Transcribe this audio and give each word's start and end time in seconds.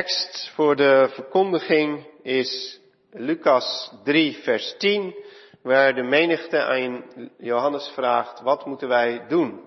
tekst 0.00 0.50
voor 0.54 0.76
de 0.76 1.08
verkondiging 1.10 2.06
is 2.22 2.80
Lucas 3.10 3.92
3, 4.04 4.38
vers 4.42 4.74
10, 4.78 5.14
waar 5.62 5.94
de 5.94 6.02
menigte 6.02 6.62
aan 6.62 7.04
Johannes 7.38 7.88
vraagt, 7.94 8.40
wat 8.40 8.66
moeten 8.66 8.88
wij 8.88 9.26
doen? 9.28 9.60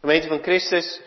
Gemeente 0.00 0.28
van 0.28 0.42
Christus, 0.42 1.00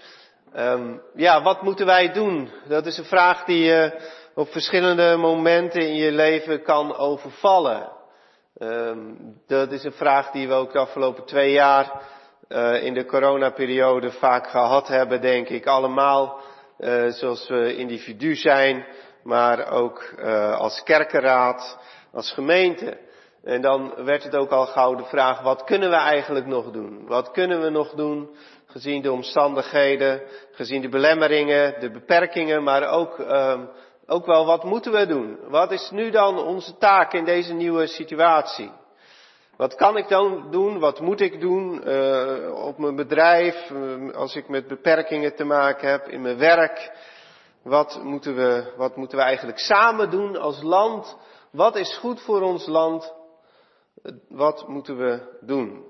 um, 0.56 1.02
ja, 1.16 1.42
wat 1.42 1.62
moeten 1.62 1.86
wij 1.86 2.14
doen? 2.14 2.52
Dat 2.68 2.86
is 2.86 2.98
een 2.98 3.06
vraag 3.06 3.46
die 3.46 3.64
je 3.64 4.12
op 4.36 4.52
verschillende 4.52 5.16
momenten 5.16 5.82
in 5.82 5.96
je 5.96 6.12
leven 6.12 6.64
kan 6.64 6.96
overvallen. 6.96 7.97
Um, 8.60 9.18
dat 9.48 9.72
is 9.72 9.84
een 9.84 9.92
vraag 9.92 10.32
die 10.32 10.48
we 10.48 10.54
ook 10.54 10.72
de 10.72 10.80
afgelopen 10.80 11.26
twee 11.26 11.52
jaar 11.52 12.02
uh, 12.50 12.84
in 12.84 12.94
de 12.94 13.06
coronaperiode 13.06 14.12
vaak 14.12 14.48
gehad 14.48 14.88
hebben, 14.88 15.22
denk 15.22 15.50
ik. 15.50 15.66
Allemaal, 15.66 16.42
uh, 16.80 17.08
zoals 17.08 17.48
we 17.48 17.76
individu 17.76 18.36
zijn, 18.36 18.86
maar 19.24 19.72
ook 19.72 20.14
uh, 20.20 20.58
als 20.58 20.84
kerkenraad, 20.84 21.80
als 22.14 22.34
gemeente. 22.34 22.98
En 23.44 23.62
dan 23.62 23.94
werd 24.06 24.24
het 24.24 24.36
ook 24.36 24.52
al 24.52 24.66
gauw 24.66 24.96
de 24.96 25.06
vraag, 25.06 25.42
wat 25.42 25.64
kunnen 25.64 25.90
we 25.90 25.96
eigenlijk 25.96 26.46
nog 26.46 26.72
doen? 26.72 27.08
Wat 27.08 27.32
kunnen 27.32 27.62
we 27.62 27.70
nog 27.70 27.94
doen, 27.94 28.30
gezien 28.66 29.02
de 29.02 29.12
omstandigheden, 29.12 30.22
gezien 30.52 30.82
de 30.82 30.90
belemmeringen, 30.90 31.80
de 31.80 31.92
beperkingen, 31.92 32.64
maar 32.64 32.90
ook 32.90 33.18
um, 33.20 33.70
ook 34.08 34.26
wel 34.26 34.46
wat 34.46 34.64
moeten 34.64 34.92
we 34.92 35.06
doen? 35.06 35.40
Wat 35.48 35.72
is 35.72 35.90
nu 35.92 36.10
dan 36.12 36.38
onze 36.38 36.78
taak 36.78 37.14
in 37.14 37.26
deze 37.26 37.54
nieuwe 37.54 37.88
situatie? 37.88 38.72
Wat 39.58 39.76
kan 39.76 39.98
ik 39.98 40.08
dan 40.08 40.52
doen? 40.52 40.80
Wat 40.80 41.00
moet 41.00 41.22
ik 41.22 41.40
doen 41.40 41.82
uh, 41.88 42.66
op 42.66 42.78
mijn 42.78 42.96
bedrijf, 42.96 43.70
uh, 43.70 44.14
als 44.14 44.36
ik 44.36 44.50
met 44.50 44.68
beperkingen 44.68 45.36
te 45.36 45.44
maken 45.44 45.90
heb, 45.90 46.08
in 46.08 46.22
mijn 46.22 46.38
werk? 46.38 46.92
Wat 47.64 48.00
moeten, 48.04 48.36
we, 48.36 48.74
wat 48.78 48.96
moeten 48.96 49.18
we 49.18 49.24
eigenlijk 49.24 49.60
samen 49.60 50.10
doen 50.10 50.38
als 50.38 50.62
land? 50.62 51.18
Wat 51.52 51.76
is 51.76 51.98
goed 51.98 52.22
voor 52.22 52.42
ons 52.42 52.68
land? 52.68 53.14
Wat 54.30 54.68
moeten 54.68 54.98
we 54.98 55.38
doen? 55.42 55.86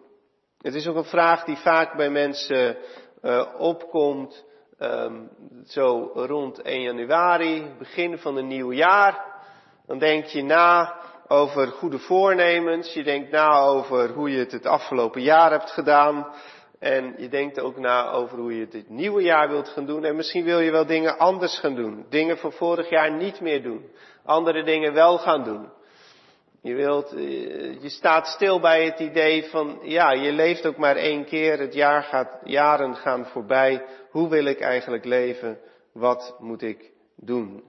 Het 0.62 0.76
is 0.76 0.88
ook 0.88 0.96
een 0.96 1.04
vraag 1.04 1.44
die 1.44 1.58
vaak 1.58 1.96
bij 1.96 2.10
mensen 2.10 2.78
uh, 3.22 3.46
opkomt. 3.58 4.46
Um, 4.80 5.30
zo 5.66 6.12
rond 6.14 6.62
1 6.62 6.82
januari, 6.82 7.72
begin 7.78 8.18
van 8.18 8.38
een 8.38 8.48
nieuw 8.48 8.72
jaar. 8.72 9.26
Dan 9.86 10.00
denk 10.00 10.26
je 10.26 10.44
na 10.44 10.96
over 11.28 11.68
goede 11.68 12.00
voornemens. 12.00 12.94
Je 12.94 13.04
denkt 13.04 13.32
na 13.32 13.60
over 13.60 14.10
hoe 14.10 14.32
je 14.32 14.38
het 14.38 14.52
het 14.52 14.66
afgelopen 14.66 15.22
jaar 15.22 15.52
hebt 15.52 15.72
gedaan. 15.72 16.28
En 16.80 17.16
je 17.18 17.30
denkt 17.30 17.60
ook 17.60 17.78
na 17.78 18.12
over 18.12 18.38
hoe 18.38 18.56
je 18.56 18.62
het 18.62 18.72
dit 18.72 18.90
nieuwe 18.90 19.22
jaar 19.22 19.50
wilt 19.50 19.70
gaan 19.70 19.86
doen. 19.86 20.04
En 20.04 20.16
misschien 20.16 20.44
wil 20.44 20.60
je 20.60 20.72
wel 20.72 20.86
dingen 20.86 21.18
anders 21.18 21.60
gaan 21.60 21.76
doen. 21.76 22.06
Dingen 22.10 22.38
van 22.38 22.52
vorig 22.52 22.90
jaar 22.90 23.12
niet 23.12 23.42
meer 23.42 23.64
doen. 23.64 23.90
Andere 24.26 24.64
dingen 24.64 24.94
wel 24.94 25.18
gaan 25.18 25.44
doen. 25.44 25.70
Je 26.62 26.76
wilt, 26.76 27.14
eh, 27.14 27.82
je 27.82 27.90
staat 27.90 28.28
stil 28.28 28.60
bij 28.60 28.86
het 28.86 29.00
idee 29.00 29.44
van, 29.44 29.80
ja, 29.82 30.12
je 30.12 30.32
leeft 30.32 30.66
ook 30.66 30.78
maar 30.78 30.96
één 30.96 31.26
keer. 31.26 31.60
Het 31.60 31.74
jaar 31.74 32.04
gaat, 32.04 32.40
jaren 32.44 32.96
gaan 32.96 33.26
voorbij. 33.26 33.86
Hoe 34.10 34.30
wil 34.30 34.46
ik 34.46 34.60
eigenlijk 34.60 35.06
leven? 35.06 35.60
Wat 35.94 36.36
moet 36.40 36.62
ik 36.62 36.92
doen? 37.16 37.64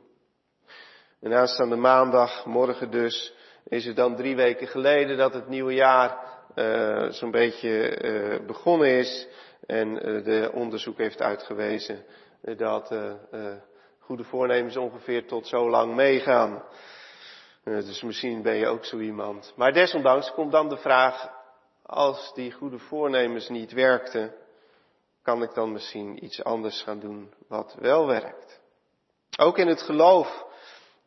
En 1.20 1.32
aanstaande 1.32 1.76
maandag, 1.76 2.46
morgen 2.46 2.90
dus, 2.90 3.34
is 3.64 3.84
het 3.84 3.96
dan 3.96 4.16
drie 4.16 4.36
weken 4.36 4.66
geleden 4.66 5.16
dat 5.16 5.34
het 5.34 5.48
nieuwe 5.48 5.74
jaar 5.74 6.18
uh, 6.54 7.10
zo'n 7.10 7.30
beetje 7.30 8.02
uh, 8.02 8.46
begonnen 8.46 8.88
is. 8.88 9.28
En 9.66 9.88
uh, 9.88 10.24
de 10.24 10.50
onderzoek 10.52 10.98
heeft 10.98 11.22
uitgewezen 11.22 12.04
dat 12.56 12.94
goede 13.98 14.24
voornemens 14.24 14.76
ongeveer 14.76 15.26
tot 15.26 15.46
zo 15.46 15.70
lang 15.70 15.94
meegaan. 15.94 16.62
Dus 17.68 18.02
misschien 18.02 18.42
ben 18.42 18.54
je 18.54 18.66
ook 18.66 18.84
zo 18.84 18.98
iemand. 18.98 19.52
Maar 19.56 19.72
desondanks 19.72 20.32
komt 20.32 20.52
dan 20.52 20.68
de 20.68 20.76
vraag, 20.76 21.30
als 21.82 22.32
die 22.34 22.52
goede 22.52 22.78
voornemens 22.78 23.48
niet 23.48 23.72
werkten, 23.72 24.34
kan 25.22 25.42
ik 25.42 25.54
dan 25.54 25.72
misschien 25.72 26.24
iets 26.24 26.44
anders 26.44 26.82
gaan 26.82 26.98
doen 26.98 27.32
wat 27.48 27.76
wel 27.78 28.06
werkt? 28.06 28.60
Ook 29.38 29.58
in 29.58 29.66
het 29.66 29.82
geloof 29.82 30.44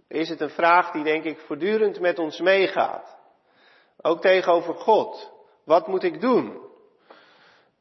is 0.07 0.29
het 0.29 0.41
een 0.41 0.49
vraag 0.49 0.91
die 0.91 1.03
denk 1.03 1.23
ik 1.23 1.39
voortdurend 1.39 1.99
met 1.99 2.19
ons 2.19 2.39
meegaat. 2.39 3.17
Ook 4.01 4.21
tegenover 4.21 4.73
God. 4.73 5.31
Wat 5.63 5.87
moet 5.87 6.03
ik 6.03 6.21
doen? 6.21 6.69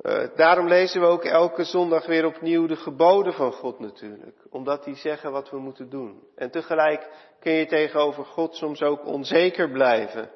Uh, 0.03 0.29
daarom 0.37 0.69
lezen 0.69 1.01
we 1.01 1.07
ook 1.07 1.25
elke 1.25 1.65
zondag 1.65 2.07
weer 2.07 2.27
opnieuw 2.27 2.67
de 2.67 2.77
geboden 2.77 3.33
van 3.33 3.53
God 3.53 3.79
natuurlijk. 3.79 4.37
Omdat 4.51 4.85
die 4.85 4.95
zeggen 4.95 5.33
wat 5.33 5.51
we 5.51 5.59
moeten 5.59 5.91
doen. 5.91 6.23
En 6.35 6.51
tegelijk 6.51 7.09
kun 7.41 7.53
je 7.53 7.67
tegenover 7.67 8.25
God 8.25 8.57
soms 8.57 8.83
ook 8.83 9.07
onzeker 9.07 9.71
blijven. 9.71 10.31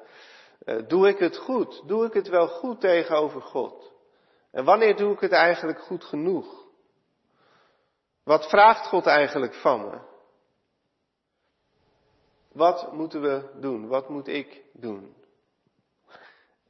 Uh, 0.65 0.87
doe 0.87 1.07
ik 1.07 1.17
het 1.17 1.37
goed? 1.37 1.83
Doe 1.87 2.05
ik 2.05 2.13
het 2.13 2.27
wel 2.27 2.47
goed 2.47 2.79
tegenover 2.79 3.41
God? 3.41 3.93
En 4.51 4.63
wanneer 4.63 4.95
doe 4.95 5.13
ik 5.13 5.19
het 5.19 5.31
eigenlijk 5.31 5.79
goed 5.79 6.03
genoeg? 6.03 6.65
Wat 8.23 8.49
vraagt 8.49 8.87
God 8.87 9.05
eigenlijk 9.05 9.53
van 9.53 9.89
me? 9.89 9.99
Wat 12.51 12.91
moeten 12.91 13.21
we 13.21 13.49
doen? 13.59 13.87
Wat 13.87 14.09
moet 14.09 14.27
ik 14.27 14.61
doen? 14.73 15.15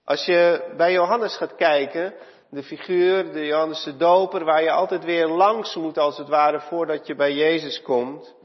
Als 0.03 0.25
je 0.25 0.73
bij 0.77 0.91
Johannes 0.91 1.37
gaat 1.37 1.55
kijken, 1.55 2.13
de 2.55 2.63
figuur, 2.63 3.33
de 3.33 3.45
Johannes 3.45 3.83
de 3.83 3.97
Doper, 3.97 4.43
waar 4.43 4.63
je 4.63 4.71
altijd 4.71 5.03
weer 5.03 5.27
langs 5.27 5.75
moet 5.75 5.97
als 5.97 6.17
het 6.17 6.27
ware 6.27 6.59
voordat 6.59 7.07
je 7.07 7.15
bij 7.15 7.33
Jezus 7.33 7.81
komt. 7.81 8.35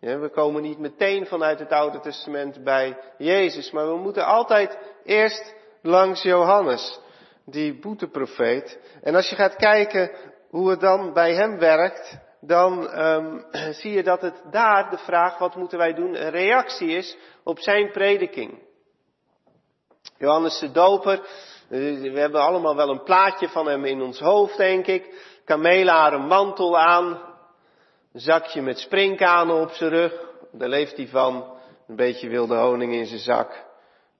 Ja, 0.00 0.18
we 0.18 0.28
komen 0.28 0.62
niet 0.62 0.78
meteen 0.78 1.26
vanuit 1.26 1.58
het 1.58 1.72
Oude 1.72 2.00
Testament 2.00 2.64
bij 2.64 2.98
Jezus, 3.18 3.70
maar 3.70 3.86
we 3.86 3.96
moeten 3.96 4.24
altijd 4.24 4.78
eerst 5.04 5.54
langs 5.82 6.22
Johannes 6.22 7.00
die 7.46 7.78
boeteprofeet. 7.78 8.78
En 9.02 9.14
als 9.14 9.28
je 9.28 9.36
gaat 9.36 9.56
kijken 9.56 10.10
hoe 10.48 10.70
het 10.70 10.80
dan 10.80 11.12
bij 11.12 11.34
hem 11.34 11.58
werkt, 11.58 12.18
dan 12.40 12.98
um, 13.00 13.44
zie 13.80 13.92
je 13.92 14.02
dat 14.02 14.20
het 14.20 14.42
daar 14.50 14.90
de 14.90 14.98
vraag 14.98 15.38
wat 15.38 15.54
moeten 15.54 15.78
wij 15.78 15.94
doen 15.94 16.22
een 16.22 16.30
reactie 16.30 16.88
is 16.88 17.16
op 17.44 17.58
zijn 17.58 17.90
prediking. 17.90 18.58
Johannes 20.18 20.58
de 20.58 20.70
Doper, 20.70 21.20
we 21.70 22.18
hebben 22.18 22.40
allemaal 22.40 22.76
wel 22.76 22.88
een 22.88 23.02
plaatje 23.02 23.48
van 23.48 23.66
hem 23.66 23.84
in 23.84 24.02
ons 24.02 24.18
hoofd, 24.18 24.56
denk 24.56 24.86
ik. 24.86 25.28
Kamelaren 25.44 26.20
mantel 26.20 26.78
aan, 26.78 27.06
een 28.12 28.20
zakje 28.20 28.62
met 28.62 28.78
springkanen 28.78 29.60
op 29.60 29.70
zijn 29.70 29.90
rug, 29.90 30.12
daar 30.52 30.68
leeft 30.68 30.96
hij 30.96 31.06
van. 31.06 31.58
Een 31.88 31.96
beetje 31.96 32.28
wilde 32.28 32.56
honing 32.56 32.92
in 32.92 33.06
zijn 33.06 33.20
zak. 33.20 33.64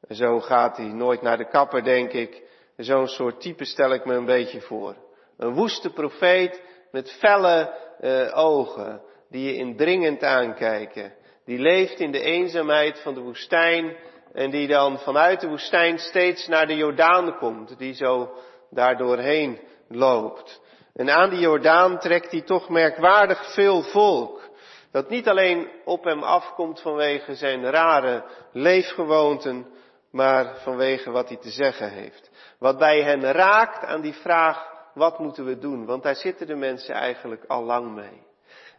En 0.09 0.15
zo 0.15 0.41
gaat 0.41 0.77
hij 0.77 0.87
nooit 0.87 1.22
naar 1.22 1.37
de 1.37 1.49
kapper, 1.49 1.84
denk 1.84 2.12
ik. 2.12 2.43
Zo'n 2.77 3.06
soort 3.06 3.41
type 3.41 3.65
stel 3.65 3.93
ik 3.93 4.05
me 4.05 4.15
een 4.15 4.25
beetje 4.25 4.60
voor. 4.60 4.97
Een 5.37 5.55
woeste 5.55 5.93
profeet 5.93 6.62
met 6.91 7.12
felle 7.12 7.75
uh, 8.00 8.39
ogen, 8.39 9.03
die 9.28 9.44
je 9.44 9.55
indringend 9.55 10.22
aankijken. 10.22 11.12
Die 11.44 11.59
leeft 11.59 12.00
in 12.00 12.12
de 12.12 12.21
eenzaamheid 12.21 13.00
van 13.00 13.15
de 13.15 13.21
woestijn 13.21 13.97
en 14.33 14.51
die 14.51 14.69
dan 14.69 14.99
vanuit 14.99 15.41
de 15.41 15.49
woestijn 15.49 15.99
steeds 15.99 16.47
naar 16.47 16.67
de 16.67 16.77
Jordaan 16.77 17.39
komt, 17.39 17.79
die 17.79 17.95
zo 17.95 18.33
daar 18.71 18.97
doorheen 18.97 19.61
loopt. 19.89 20.61
En 20.95 21.11
aan 21.11 21.31
die 21.31 21.39
Jordaan 21.39 21.99
trekt 21.99 22.31
hij 22.31 22.43
toch 22.43 22.69
merkwaardig 22.69 23.53
veel 23.53 23.83
volk. 23.83 24.49
Dat 24.93 25.09
niet 25.09 25.29
alleen 25.29 25.69
op 25.85 26.05
hem 26.05 26.23
afkomt 26.23 26.81
vanwege 26.81 27.35
zijn 27.35 27.71
rare 27.71 28.25
leefgewoonten, 28.53 29.67
maar 30.11 30.57
vanwege 30.57 31.11
wat 31.11 31.29
hij 31.29 31.39
te 31.39 31.51
zeggen 31.51 31.91
heeft. 31.91 32.31
Wat 32.59 32.79
bij 32.79 33.03
hen 33.03 33.33
raakt 33.33 33.84
aan 33.84 34.01
die 34.01 34.15
vraag, 34.15 34.66
wat 34.95 35.19
moeten 35.19 35.45
we 35.45 35.59
doen? 35.59 35.87
Want 35.87 36.03
daar 36.03 36.16
zitten 36.16 36.47
de 36.47 36.54
mensen 36.54 36.95
eigenlijk 36.95 37.45
al 37.47 37.63
lang 37.63 37.95
mee. 37.95 38.22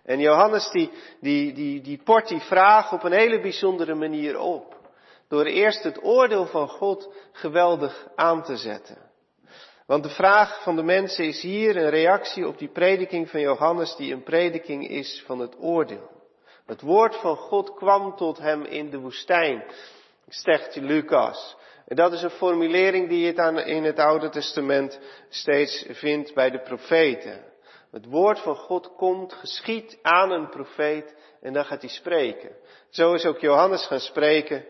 En 0.03 0.19
Johannes 0.19 0.69
die, 0.71 0.91
die, 1.19 1.53
die, 1.53 1.81
die 1.81 2.01
port 2.03 2.27
die 2.27 2.41
vraag 2.41 2.93
op 2.93 3.03
een 3.03 3.11
hele 3.11 3.41
bijzondere 3.41 3.95
manier 3.95 4.39
op. 4.39 4.80
Door 5.31 5.45
eerst 5.45 5.83
het 5.83 6.03
oordeel 6.03 6.45
van 6.45 6.67
God 6.67 7.13
geweldig 7.31 8.07
aan 8.15 8.43
te 8.43 8.55
zetten. 8.55 8.97
Want 9.85 10.03
de 10.03 10.09
vraag 10.09 10.63
van 10.63 10.75
de 10.75 10.83
mensen 10.83 11.25
is 11.25 11.41
hier 11.41 11.77
een 11.77 11.89
reactie 11.89 12.47
op 12.47 12.57
die 12.57 12.71
prediking 12.71 13.29
van 13.29 13.39
Johannes, 13.39 13.95
die 13.95 14.13
een 14.13 14.23
prediking 14.23 14.89
is 14.89 15.23
van 15.25 15.39
het 15.39 15.55
oordeel. 15.59 16.09
Het 16.65 16.81
woord 16.81 17.15
van 17.15 17.35
God 17.35 17.73
kwam 17.73 18.15
tot 18.15 18.37
hem 18.37 18.63
in 18.63 18.89
de 18.89 18.97
woestijn, 18.99 19.63
zegt 20.27 20.75
Lucas. 20.75 21.57
En 21.87 21.95
dat 21.95 22.13
is 22.13 22.21
een 22.21 22.29
formulering 22.29 23.09
die 23.09 23.25
je 23.25 23.63
in 23.65 23.83
het 23.83 23.99
Oude 23.99 24.29
Testament 24.29 24.99
steeds 25.29 25.85
vindt 25.89 26.33
bij 26.33 26.49
de 26.49 26.59
profeten. 26.59 27.43
Het 27.91 28.05
woord 28.05 28.39
van 28.39 28.55
God 28.55 28.95
komt, 28.95 29.33
geschiet 29.33 29.99
aan 30.01 30.31
een 30.31 30.49
profeet 30.49 31.15
en 31.41 31.53
dan 31.53 31.65
gaat 31.65 31.81
hij 31.81 31.89
spreken. 31.89 32.51
Zo 32.89 33.13
is 33.13 33.25
ook 33.25 33.39
Johannes 33.39 33.85
gaan 33.85 33.99
spreken 33.99 34.65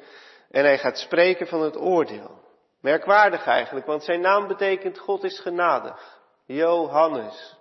en 0.51 0.63
hij 0.63 0.77
gaat 0.77 0.97
spreken 0.97 1.47
van 1.47 1.61
het 1.61 1.77
oordeel. 1.77 2.39
Merkwaardig 2.81 3.45
eigenlijk, 3.45 3.85
want 3.85 4.03
zijn 4.03 4.21
naam 4.21 4.47
betekent 4.47 4.99
God 4.99 5.23
is 5.23 5.39
genadig. 5.39 6.19
Johannes. 6.45 7.57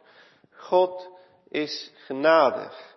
God 0.51 1.09
is 1.49 1.93
genadig. 1.95 2.97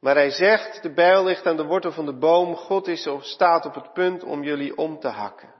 Maar 0.00 0.14
hij 0.14 0.30
zegt, 0.30 0.82
de 0.82 0.92
bijl 0.92 1.24
ligt 1.24 1.46
aan 1.46 1.56
de 1.56 1.64
wortel 1.64 1.92
van 1.92 2.06
de 2.06 2.18
boom, 2.18 2.56
God 2.56 2.88
is 2.88 3.08
staat 3.20 3.66
op 3.66 3.74
het 3.74 3.92
punt 3.92 4.24
om 4.24 4.42
jullie 4.42 4.76
om 4.76 5.00
te 5.00 5.08
hakken. 5.08 5.54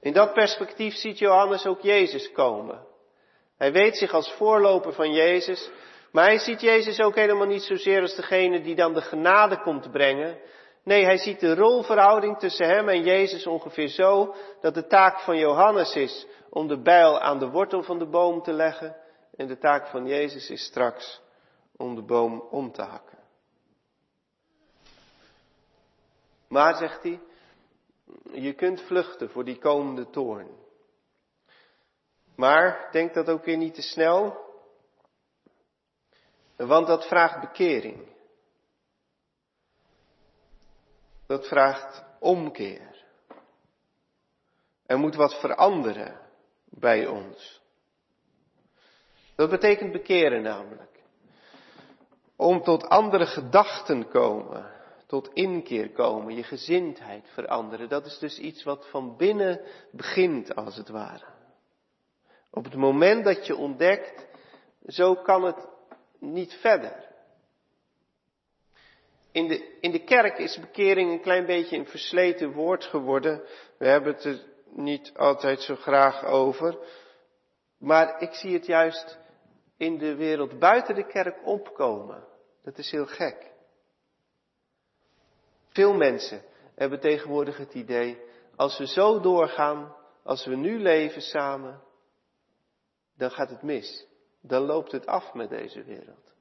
In 0.00 0.12
dat 0.12 0.32
perspectief 0.32 0.94
ziet 0.94 1.18
Johannes 1.18 1.66
ook 1.66 1.80
Jezus 1.80 2.32
komen. 2.32 2.86
Hij 3.56 3.72
weet 3.72 3.96
zich 3.96 4.12
als 4.12 4.32
voorloper 4.32 4.92
van 4.92 5.12
Jezus, 5.12 5.70
maar 6.12 6.24
hij 6.24 6.38
ziet 6.38 6.60
Jezus 6.60 7.00
ook 7.00 7.14
helemaal 7.14 7.46
niet 7.46 7.62
zozeer 7.62 8.00
als 8.00 8.14
degene 8.14 8.60
die 8.60 8.74
dan 8.74 8.94
de 8.94 9.02
genade 9.02 9.60
komt 9.60 9.90
brengen. 9.90 10.38
Nee, 10.84 11.04
hij 11.04 11.18
ziet 11.18 11.40
de 11.40 11.54
rolverhouding 11.54 12.38
tussen 12.38 12.66
hem 12.66 12.88
en 12.88 13.02
Jezus 13.02 13.46
ongeveer 13.46 13.88
zo 13.88 14.34
dat 14.60 14.74
de 14.74 14.86
taak 14.86 15.20
van 15.20 15.38
Johannes 15.38 15.94
is 15.94 16.26
om 16.50 16.68
de 16.68 16.82
bijl 16.82 17.20
aan 17.20 17.38
de 17.38 17.48
wortel 17.48 17.82
van 17.82 17.98
de 17.98 18.06
boom 18.06 18.42
te 18.42 18.52
leggen 18.52 18.96
en 19.36 19.46
de 19.46 19.58
taak 19.58 19.86
van 19.86 20.06
Jezus 20.06 20.50
is 20.50 20.64
straks 20.64 21.20
om 21.76 21.94
de 21.94 22.02
boom 22.02 22.40
om 22.40 22.72
te 22.72 22.82
hakken. 22.82 23.18
Maar, 26.48 26.76
zegt 26.76 27.02
hij, 27.02 27.20
je 28.32 28.52
kunt 28.52 28.80
vluchten 28.80 29.30
voor 29.30 29.44
die 29.44 29.58
komende 29.58 30.10
toorn. 30.10 30.48
Maar 32.36 32.88
denk 32.90 33.14
dat 33.14 33.28
ook 33.28 33.44
weer 33.44 33.56
niet 33.56 33.74
te 33.74 33.82
snel, 33.82 34.36
want 36.56 36.86
dat 36.86 37.06
vraagt 37.06 37.40
bekering. 37.40 38.10
Dat 41.32 41.48
vraagt 41.48 42.04
omkeer. 42.20 43.04
Er 44.86 44.98
moet 44.98 45.14
wat 45.14 45.40
veranderen 45.40 46.20
bij 46.64 47.06
ons. 47.06 47.62
Dat 49.34 49.50
betekent 49.50 49.92
bekeren 49.92 50.42
namelijk. 50.42 51.00
Om 52.36 52.62
tot 52.62 52.88
andere 52.88 53.26
gedachten 53.26 54.08
komen, 54.08 54.70
tot 55.06 55.30
inkeer 55.32 55.90
komen, 55.90 56.34
je 56.34 56.42
gezindheid 56.42 57.28
veranderen. 57.28 57.88
Dat 57.88 58.06
is 58.06 58.18
dus 58.18 58.38
iets 58.38 58.62
wat 58.64 58.88
van 58.90 59.16
binnen 59.16 59.60
begint 59.90 60.54
als 60.54 60.76
het 60.76 60.88
ware. 60.88 61.26
Op 62.50 62.64
het 62.64 62.74
moment 62.74 63.24
dat 63.24 63.46
je 63.46 63.56
ontdekt, 63.56 64.26
zo 64.86 65.14
kan 65.14 65.44
het 65.44 65.68
niet 66.18 66.54
verder. 66.54 67.11
In 69.32 69.48
de, 69.48 69.78
in 69.80 69.90
de 69.90 70.04
kerk 70.04 70.38
is 70.38 70.58
bekering 70.58 71.10
een 71.10 71.20
klein 71.20 71.46
beetje 71.46 71.76
een 71.76 71.86
versleten 71.86 72.52
woord 72.52 72.84
geworden. 72.84 73.42
We 73.78 73.86
hebben 73.86 74.14
het 74.14 74.24
er 74.24 74.42
niet 74.70 75.12
altijd 75.16 75.60
zo 75.60 75.74
graag 75.74 76.24
over. 76.24 76.78
Maar 77.78 78.20
ik 78.20 78.32
zie 78.32 78.52
het 78.52 78.66
juist 78.66 79.18
in 79.76 79.98
de 79.98 80.14
wereld 80.14 80.58
buiten 80.58 80.94
de 80.94 81.06
kerk 81.06 81.46
opkomen. 81.46 82.24
Dat 82.62 82.78
is 82.78 82.90
heel 82.90 83.06
gek. 83.06 83.50
Veel 85.68 85.94
mensen 85.94 86.42
hebben 86.74 87.00
tegenwoordig 87.00 87.56
het 87.56 87.74
idee, 87.74 88.22
als 88.56 88.78
we 88.78 88.86
zo 88.86 89.20
doorgaan, 89.20 89.96
als 90.22 90.46
we 90.46 90.56
nu 90.56 90.78
leven 90.78 91.22
samen, 91.22 91.82
dan 93.16 93.30
gaat 93.30 93.50
het 93.50 93.62
mis. 93.62 94.06
Dan 94.40 94.62
loopt 94.62 94.92
het 94.92 95.06
af 95.06 95.34
met 95.34 95.48
deze 95.48 95.82
wereld. 95.82 96.31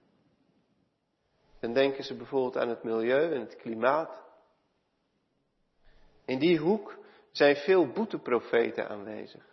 Dan 1.62 1.74
denken 1.74 2.04
ze 2.04 2.16
bijvoorbeeld 2.16 2.58
aan 2.58 2.70
het 2.70 2.84
milieu 2.84 3.34
en 3.34 3.40
het 3.40 3.56
klimaat. 3.56 4.22
In 6.26 6.40
die 6.40 6.58
hoek 6.58 6.98
zijn 7.32 7.56
veel 7.56 7.88
boeteprofeten 7.88 8.90
aanwezig. 8.90 9.44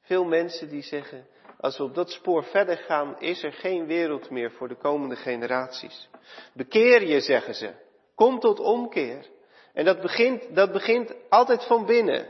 Veel 0.00 0.24
mensen 0.24 0.68
die 0.68 0.82
zeggen, 0.82 1.26
als 1.58 1.76
we 1.76 1.84
op 1.84 1.94
dat 1.94 2.10
spoor 2.10 2.44
verder 2.44 2.76
gaan, 2.76 3.20
is 3.20 3.42
er 3.42 3.52
geen 3.52 3.86
wereld 3.86 4.30
meer 4.30 4.50
voor 4.50 4.68
de 4.68 4.76
komende 4.76 5.16
generaties. 5.16 6.08
Bekeer 6.52 7.06
je, 7.06 7.20
zeggen 7.20 7.54
ze. 7.54 7.72
Kom 8.14 8.40
tot 8.40 8.60
omkeer. 8.60 9.26
En 9.72 9.84
dat 9.84 10.00
begint, 10.00 10.54
dat 10.54 10.72
begint 10.72 11.14
altijd 11.28 11.64
van 11.64 11.86
binnen. 11.86 12.26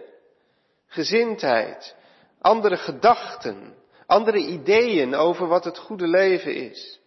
Gezindheid, 0.87 1.97
andere 2.41 2.77
gedachten, 2.77 3.75
andere 4.07 4.39
ideeën 4.39 5.15
over 5.15 5.47
wat 5.47 5.65
het 5.65 5.79
goede 5.79 6.07
leven 6.07 6.55
is. 6.55 7.01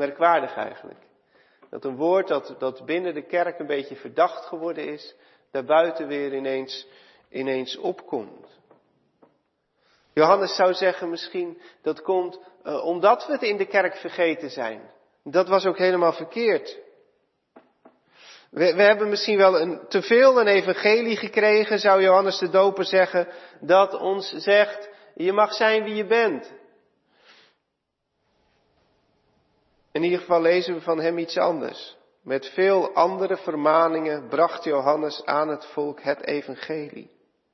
Merkwaardig 0.00 0.56
eigenlijk. 0.56 0.98
Dat 1.70 1.84
een 1.84 1.96
woord 1.96 2.28
dat, 2.28 2.54
dat 2.58 2.84
binnen 2.84 3.14
de 3.14 3.26
kerk 3.26 3.58
een 3.58 3.66
beetje 3.66 3.96
verdacht 3.96 4.44
geworden 4.44 4.86
is, 4.86 5.14
daarbuiten 5.50 6.06
weer 6.06 6.34
ineens, 6.34 6.86
ineens 7.30 7.76
opkomt. 7.76 8.58
Johannes 10.12 10.54
zou 10.54 10.74
zeggen 10.74 11.10
misschien, 11.10 11.60
dat 11.82 12.02
komt 12.02 12.40
uh, 12.64 12.84
omdat 12.84 13.26
we 13.26 13.32
het 13.32 13.42
in 13.42 13.56
de 13.56 13.66
kerk 13.66 13.96
vergeten 13.96 14.50
zijn. 14.50 14.90
Dat 15.24 15.48
was 15.48 15.66
ook 15.66 15.78
helemaal 15.78 16.12
verkeerd. 16.12 16.78
We, 18.50 18.74
we, 18.74 18.82
hebben 18.82 19.08
misschien 19.08 19.36
wel 19.36 19.60
een, 19.60 19.80
te 19.88 20.02
veel 20.02 20.40
een 20.40 20.46
evangelie 20.46 21.16
gekregen, 21.16 21.78
zou 21.78 22.02
Johannes 22.02 22.38
de 22.38 22.48
Doper 22.48 22.84
zeggen, 22.84 23.28
dat 23.60 23.94
ons 23.94 24.34
zegt, 24.36 24.88
je 25.14 25.32
mag 25.32 25.52
zijn 25.52 25.84
wie 25.84 25.94
je 25.94 26.06
bent. 26.06 26.58
In 29.92 30.02
ieder 30.02 30.18
geval 30.18 30.40
lezen 30.40 30.74
we 30.74 30.80
van 30.80 31.00
hem 31.00 31.18
iets 31.18 31.36
anders. 31.36 31.96
Met 32.22 32.46
veel 32.46 32.94
andere 32.94 33.36
vermaningen 33.36 34.28
bracht 34.28 34.64
Johannes 34.64 35.24
aan 35.24 35.48
het 35.48 35.66
volk 35.66 36.00
het 36.00 36.26
evangelie. 36.26 37.10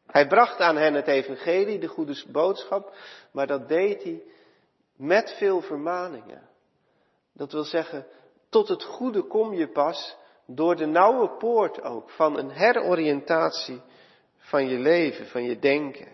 Hij 0.07 0.27
bracht 0.27 0.61
aan 0.61 0.77
hen 0.77 0.95
het 0.95 1.07
evangelie, 1.07 1.79
de 1.79 1.87
goede 1.87 2.25
boodschap, 2.29 2.95
maar 3.33 3.47
dat 3.47 3.69
deed 3.69 4.03
hij 4.03 4.23
met 4.97 5.35
veel 5.39 5.61
vermaningen. 5.61 6.49
Dat 7.33 7.53
wil 7.53 7.65
zeggen, 7.65 8.07
tot 8.49 8.69
het 8.69 8.85
goede 8.85 9.23
kom 9.23 9.55
je 9.55 9.69
pas 9.69 10.17
door 10.47 10.77
de 10.77 10.87
nauwe 10.87 11.37
poort 11.37 11.83
ook 11.83 12.11
van 12.11 12.39
een 12.39 12.51
heroriëntatie 12.51 13.81
van 14.37 14.69
je 14.69 14.79
leven, 14.79 15.27
van 15.27 15.43
je 15.43 15.59
denken. 15.59 16.09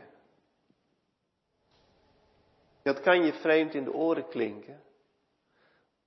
Dat 2.83 3.01
kan 3.01 3.25
je 3.25 3.33
vreemd 3.33 3.75
in 3.75 3.85
de 3.85 3.93
oren 3.93 4.29
klinken, 4.29 4.82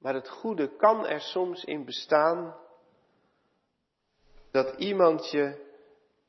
maar 0.06 0.14
het 0.14 0.30
goede 0.30 0.76
kan 0.76 1.06
er 1.06 1.22
soms 1.22 1.64
in 1.64 1.86
bestaan 1.86 2.56
dat 4.52 4.80
iemand 4.80 5.32
je 5.32 5.74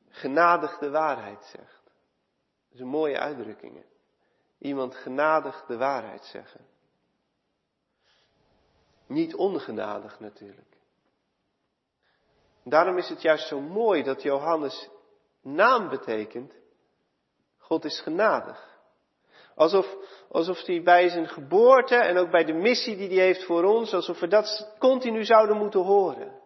genadig 0.08 0.78
de 0.78 0.90
waarheid 0.90 1.44
zegt. 1.44 1.82
Dat 1.84 2.72
is 2.72 2.80
een 2.80 2.86
mooie 2.86 3.18
uitdrukking. 3.18 3.84
Iemand 4.58 4.94
genadig 4.94 5.64
de 5.64 5.76
waarheid 5.76 6.24
zeggen. 6.24 6.66
Niet 9.06 9.34
ongenadig 9.34 10.20
natuurlijk. 10.20 10.76
Daarom 12.64 12.98
is 12.98 13.08
het 13.08 13.22
juist 13.22 13.48
zo 13.48 13.60
mooi 13.60 14.02
dat 14.02 14.22
Johannes 14.22 14.90
naam 15.40 15.88
betekent, 15.88 16.54
God 17.58 17.84
is 17.84 18.00
genadig. 18.00 18.75
Alsof, 19.56 19.96
alsof 20.28 20.64
hij 20.64 20.82
bij 20.82 21.08
zijn 21.08 21.28
geboorte 21.28 21.96
en 21.96 22.16
ook 22.16 22.30
bij 22.30 22.44
de 22.44 22.52
missie 22.52 22.96
die 22.96 23.08
hij 23.08 23.26
heeft 23.26 23.44
voor 23.44 23.64
ons, 23.64 23.94
alsof 23.94 24.20
we 24.20 24.28
dat 24.28 24.74
continu 24.78 25.24
zouden 25.24 25.56
moeten 25.56 25.80
horen. 25.80 26.40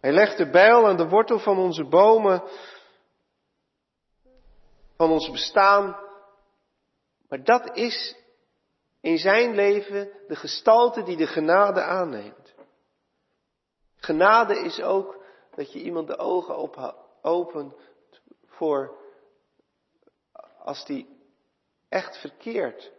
Hij 0.00 0.12
legt 0.12 0.36
de 0.36 0.50
bijl 0.50 0.86
aan 0.86 0.96
de 0.96 1.08
wortel 1.08 1.38
van 1.38 1.58
onze 1.58 1.84
bomen, 1.84 2.42
van 4.96 5.10
ons 5.10 5.30
bestaan. 5.30 5.96
Maar 7.28 7.44
dat 7.44 7.76
is 7.76 8.16
in 9.00 9.18
zijn 9.18 9.54
leven 9.54 10.10
de 10.28 10.36
gestalte 10.36 11.02
die 11.02 11.16
de 11.16 11.26
genade 11.26 11.82
aanneemt. 11.82 12.54
Genade 13.96 14.58
is 14.58 14.82
ook 14.82 15.24
dat 15.54 15.72
je 15.72 15.82
iemand 15.82 16.06
de 16.06 16.18
ogen 16.18 16.56
opent 17.22 17.74
voor 18.46 18.99
als 20.64 20.84
die 20.84 21.18
echt 21.88 22.16
verkeerd, 22.16 22.92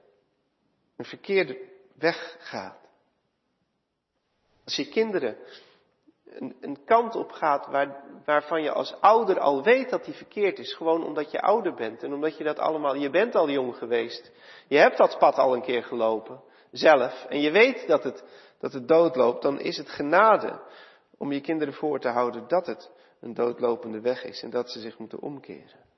een 0.95 1.05
verkeerde 1.05 1.69
weg 1.93 2.35
gaat. 2.39 2.79
Als 4.63 4.75
je 4.75 4.89
kinderen 4.89 5.37
een, 6.25 6.57
een 6.61 6.83
kant 6.85 7.15
op 7.15 7.31
gaat 7.31 7.65
waar, 7.65 8.03
waarvan 8.25 8.61
je 8.61 8.71
als 8.71 8.95
ouder 8.99 9.39
al 9.39 9.63
weet 9.63 9.89
dat 9.89 10.05
die 10.05 10.13
verkeerd 10.13 10.59
is, 10.59 10.73
gewoon 10.73 11.03
omdat 11.05 11.31
je 11.31 11.41
ouder 11.41 11.73
bent 11.73 12.03
en 12.03 12.13
omdat 12.13 12.37
je 12.37 12.43
dat 12.43 12.59
allemaal, 12.59 12.95
je 12.95 13.09
bent 13.09 13.35
al 13.35 13.49
jong 13.49 13.75
geweest, 13.75 14.31
je 14.67 14.77
hebt 14.77 14.97
dat 14.97 15.17
pad 15.17 15.35
al 15.35 15.55
een 15.55 15.61
keer 15.61 15.83
gelopen, 15.83 16.41
zelf, 16.71 17.25
en 17.25 17.41
je 17.41 17.51
weet 17.51 17.87
dat 17.87 18.03
het, 18.03 18.23
dat 18.59 18.73
het 18.73 18.87
doodloopt, 18.87 19.41
dan 19.41 19.59
is 19.59 19.77
het 19.77 19.89
genade 19.89 20.61
om 21.17 21.31
je 21.31 21.41
kinderen 21.41 21.73
voor 21.73 21.99
te 21.99 22.09
houden 22.09 22.47
dat 22.47 22.65
het 22.65 22.91
een 23.19 23.33
doodlopende 23.33 24.01
weg 24.01 24.23
is 24.23 24.41
en 24.41 24.49
dat 24.49 24.69
ze 24.71 24.79
zich 24.79 24.97
moeten 24.97 25.19
omkeren. 25.19 25.89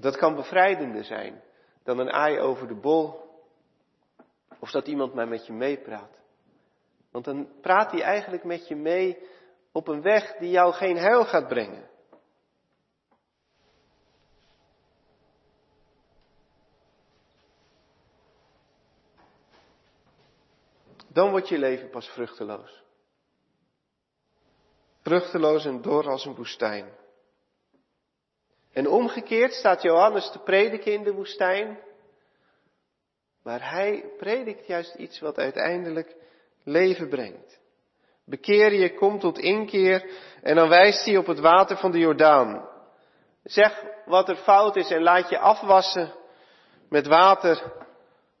Dat 0.00 0.16
kan 0.16 0.34
bevrijdender 0.34 1.04
zijn 1.04 1.42
dan 1.82 1.98
een 1.98 2.12
aai 2.12 2.38
over 2.38 2.68
de 2.68 2.80
bol 2.80 3.26
of 4.58 4.70
dat 4.70 4.86
iemand 4.86 5.14
maar 5.14 5.28
met 5.28 5.46
je 5.46 5.52
meepraat. 5.52 6.18
Want 7.10 7.24
dan 7.24 7.48
praat 7.60 7.90
hij 7.90 8.02
eigenlijk 8.02 8.44
met 8.44 8.68
je 8.68 8.76
mee 8.76 9.18
op 9.72 9.88
een 9.88 10.02
weg 10.02 10.36
die 10.36 10.50
jou 10.50 10.72
geen 10.72 10.96
heil 10.96 11.24
gaat 11.24 11.48
brengen. 11.48 11.90
Dan 21.08 21.30
wordt 21.30 21.48
je 21.48 21.58
leven 21.58 21.90
pas 21.90 22.08
vruchteloos. 22.08 22.82
Vruchteloos 25.00 25.64
en 25.64 25.82
dor 25.82 26.08
als 26.08 26.24
een 26.24 26.34
woestijn. 26.34 26.96
En 28.78 28.88
omgekeerd 28.88 29.52
staat 29.52 29.82
Johannes 29.82 30.30
te 30.30 30.38
prediken 30.38 30.92
in 30.92 31.02
de 31.02 31.12
woestijn. 31.12 31.78
Maar 33.42 33.70
hij 33.70 34.04
predikt 34.18 34.66
juist 34.66 34.94
iets 34.94 35.20
wat 35.20 35.38
uiteindelijk 35.38 36.16
leven 36.64 37.08
brengt. 37.08 37.60
Bekeer 38.24 38.72
je, 38.72 38.94
kom 38.94 39.18
tot 39.18 39.38
inkeer 39.38 40.10
en 40.42 40.54
dan 40.54 40.68
wijst 40.68 41.04
hij 41.04 41.16
op 41.16 41.26
het 41.26 41.38
water 41.38 41.76
van 41.76 41.90
de 41.90 41.98
Jordaan. 41.98 42.68
Zeg 43.42 43.84
wat 44.04 44.28
er 44.28 44.36
fout 44.36 44.76
is 44.76 44.90
en 44.90 45.02
laat 45.02 45.28
je 45.28 45.38
afwassen 45.38 46.14
met 46.88 47.06
water. 47.06 47.72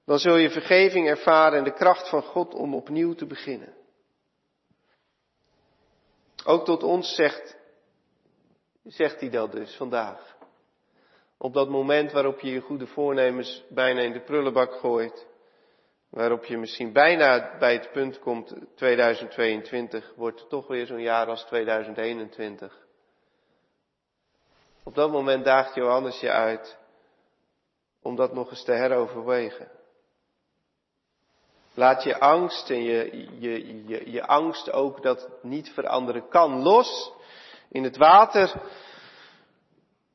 Dan 0.04 0.18
zul 0.18 0.36
je 0.36 0.50
vergeving 0.50 1.08
ervaren 1.08 1.58
en 1.58 1.64
de 1.64 1.74
kracht 1.74 2.08
van 2.08 2.22
God 2.22 2.54
om 2.54 2.74
opnieuw 2.74 3.14
te 3.14 3.26
beginnen. 3.26 3.74
Ook 6.44 6.64
tot 6.64 6.82
ons 6.82 7.14
zegt, 7.14 7.56
zegt 8.84 9.20
hij 9.20 9.30
dat 9.30 9.52
dus 9.52 9.76
vandaag. 9.76 10.27
Op 11.38 11.54
dat 11.54 11.68
moment 11.68 12.12
waarop 12.12 12.40
je 12.40 12.50
je 12.50 12.60
goede 12.60 12.86
voornemens 12.86 13.64
bijna 13.68 14.00
in 14.00 14.12
de 14.12 14.20
prullenbak 14.20 14.72
gooit. 14.72 15.26
Waarop 16.10 16.44
je 16.44 16.58
misschien 16.58 16.92
bijna 16.92 17.56
bij 17.58 17.72
het 17.72 17.92
punt 17.92 18.18
komt, 18.18 18.54
2022 18.74 20.12
wordt 20.16 20.48
toch 20.48 20.66
weer 20.66 20.86
zo'n 20.86 21.00
jaar 21.00 21.26
als 21.26 21.44
2021. 21.44 22.86
Op 24.82 24.94
dat 24.94 25.10
moment 25.10 25.44
daagt 25.44 25.74
Johannes 25.74 26.20
je 26.20 26.30
uit 26.30 26.78
om 28.02 28.16
dat 28.16 28.34
nog 28.34 28.50
eens 28.50 28.64
te 28.64 28.72
heroverwegen. 28.72 29.70
Laat 31.74 32.02
je 32.02 32.20
angst 32.20 32.70
en 32.70 32.82
je, 32.82 33.26
je, 33.38 33.86
je, 33.86 34.10
je 34.10 34.26
angst 34.26 34.72
ook 34.72 35.02
dat 35.02 35.22
het 35.22 35.42
niet 35.42 35.70
veranderen 35.70 36.28
kan 36.28 36.62
los 36.62 37.12
in 37.70 37.84
het 37.84 37.96
water. 37.96 38.60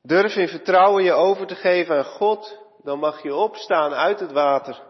Durf 0.06 0.36
in 0.36 0.48
vertrouwen 0.48 1.04
je 1.04 1.12
over 1.12 1.48
te 1.48 1.56
geven 1.56 1.98
aan 1.98 2.06
God, 2.06 2.60
dan 2.84 3.00
mag 3.00 3.24
je 3.24 3.36
opstaan 3.36 3.94
uit 3.94 4.20
het 4.20 4.32
water, 4.32 4.84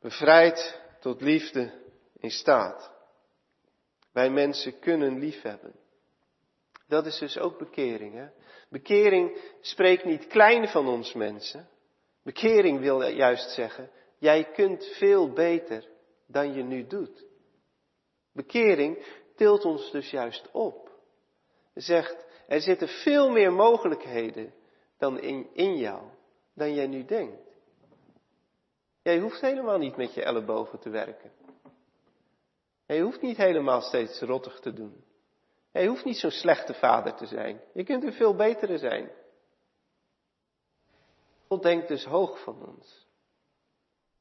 bevrijd 0.00 0.80
tot 1.00 1.20
liefde 1.20 1.72
in 2.18 2.30
staat. 2.30 2.92
Wij 4.12 4.30
mensen 4.30 4.78
kunnen 4.78 5.18
liefhebben. 5.18 5.74
Dat 6.88 7.06
is 7.06 7.18
dus 7.18 7.38
ook 7.38 7.58
bekering. 7.58 8.14
Hè? 8.14 8.26
Bekering 8.68 9.38
spreekt 9.60 10.04
niet 10.04 10.26
klein 10.26 10.68
van 10.68 10.88
ons 10.88 11.12
mensen. 11.12 11.68
Bekering 12.22 12.80
wil 12.80 13.02
juist 13.02 13.50
zeggen, 13.50 13.90
Jij 14.18 14.44
kunt 14.44 14.84
veel 14.84 15.32
beter 15.32 15.88
dan 16.26 16.54
je 16.54 16.62
nu 16.62 16.86
doet. 16.86 17.24
Bekering 18.32 19.04
tilt 19.36 19.64
ons 19.64 19.90
dus 19.90 20.10
juist 20.10 20.50
op. 20.52 20.90
Zegt, 21.74 22.25
er 22.46 22.60
zitten 22.60 22.88
veel 22.88 23.30
meer 23.30 23.52
mogelijkheden 23.52 24.54
dan 24.98 25.20
in, 25.20 25.48
in 25.52 25.76
jou, 25.76 26.02
dan 26.54 26.74
jij 26.74 26.86
nu 26.86 27.04
denkt. 27.04 27.46
Jij 29.02 29.18
hoeft 29.18 29.40
helemaal 29.40 29.78
niet 29.78 29.96
met 29.96 30.14
je 30.14 30.22
ellebogen 30.22 30.78
te 30.78 30.90
werken. 30.90 31.32
Je 32.86 33.00
hoeft 33.00 33.22
niet 33.22 33.36
helemaal 33.36 33.80
steeds 33.80 34.20
rottig 34.20 34.60
te 34.60 34.72
doen. 34.72 35.04
Je 35.72 35.88
hoeft 35.88 36.04
niet 36.04 36.16
zo'n 36.16 36.30
slechte 36.30 36.74
vader 36.74 37.14
te 37.14 37.26
zijn. 37.26 37.60
Je 37.72 37.84
kunt 37.84 38.04
een 38.04 38.12
veel 38.12 38.34
betere 38.34 38.78
zijn. 38.78 39.10
God 41.48 41.62
denkt 41.62 41.88
dus 41.88 42.04
hoog 42.04 42.42
van 42.42 42.66
ons. 42.66 43.06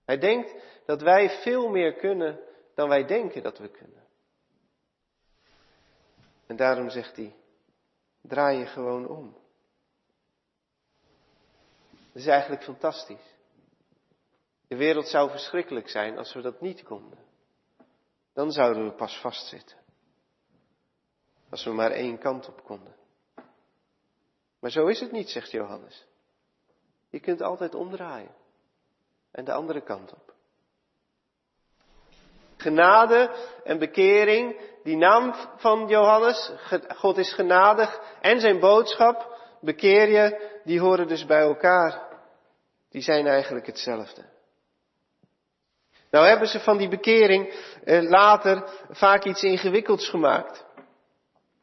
Hij 0.05 0.17
denkt 0.17 0.55
dat 0.85 1.01
wij 1.01 1.29
veel 1.29 1.69
meer 1.69 1.93
kunnen 1.93 2.39
dan 2.75 2.89
wij 2.89 3.05
denken 3.05 3.43
dat 3.43 3.57
we 3.57 3.69
kunnen. 3.69 4.03
En 6.47 6.55
daarom 6.55 6.89
zegt 6.89 7.15
hij, 7.15 7.35
draai 8.27 8.57
je 8.57 8.65
gewoon 8.65 9.07
om. 9.07 9.33
Dat 11.89 12.23
is 12.23 12.27
eigenlijk 12.27 12.63
fantastisch. 12.63 13.33
De 14.67 14.75
wereld 14.75 15.07
zou 15.07 15.29
verschrikkelijk 15.29 15.89
zijn 15.89 16.17
als 16.17 16.33
we 16.33 16.41
dat 16.41 16.61
niet 16.61 16.83
konden. 16.83 17.19
Dan 18.33 18.51
zouden 18.51 18.85
we 18.85 18.91
pas 18.91 19.19
vastzitten. 19.19 19.77
Als 21.49 21.63
we 21.63 21.71
maar 21.71 21.91
één 21.91 22.17
kant 22.17 22.47
op 22.47 22.63
konden. 22.63 22.95
Maar 24.59 24.71
zo 24.71 24.87
is 24.87 24.99
het 24.99 25.11
niet, 25.11 25.29
zegt 25.29 25.51
Johannes. 25.51 26.05
Je 27.09 27.19
kunt 27.19 27.41
altijd 27.41 27.75
omdraaien 27.75 28.35
en 29.31 29.45
de 29.45 29.53
andere 29.53 29.81
kant 29.81 30.13
op. 30.13 30.34
Genade 32.65 33.29
en 33.63 33.79
bekering, 33.79 34.55
die 34.83 34.97
naam 34.97 35.33
van 35.57 35.87
Johannes, 35.87 36.51
God 36.95 37.17
is 37.17 37.33
genadig, 37.33 37.99
en 38.21 38.39
zijn 38.39 38.59
boodschap, 38.59 39.37
bekeer 39.61 40.09
je, 40.09 40.59
die 40.63 40.79
horen 40.79 41.07
dus 41.07 41.25
bij 41.25 41.39
elkaar. 41.39 42.01
Die 42.89 43.01
zijn 43.01 43.27
eigenlijk 43.27 43.65
hetzelfde. 43.65 44.21
Nou 46.11 46.27
hebben 46.27 46.47
ze 46.47 46.59
van 46.59 46.77
die 46.77 46.89
bekering 46.89 47.53
eh, 47.83 48.01
later 48.01 48.63
vaak 48.89 49.23
iets 49.23 49.43
ingewikkelds 49.43 50.09
gemaakt. 50.09 50.65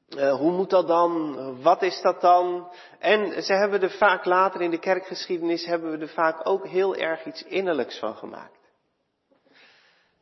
Uh, 0.08 0.34
hoe 0.34 0.52
moet 0.52 0.70
dat 0.70 0.86
dan? 0.86 1.62
Wat 1.62 1.82
is 1.82 2.00
dat 2.00 2.20
dan? 2.20 2.72
En 2.98 3.42
ze 3.42 3.54
hebben 3.54 3.82
er 3.82 3.90
vaak 3.90 4.24
later 4.24 4.60
in 4.60 4.70
de 4.70 4.78
kerkgeschiedenis 4.78 5.64
hebben 5.66 5.90
we 5.90 5.98
er 5.98 6.08
vaak 6.08 6.48
ook 6.48 6.66
heel 6.66 6.96
erg 6.96 7.24
iets 7.24 7.42
innerlijks 7.42 7.98
van 7.98 8.16
gemaakt. 8.16 8.61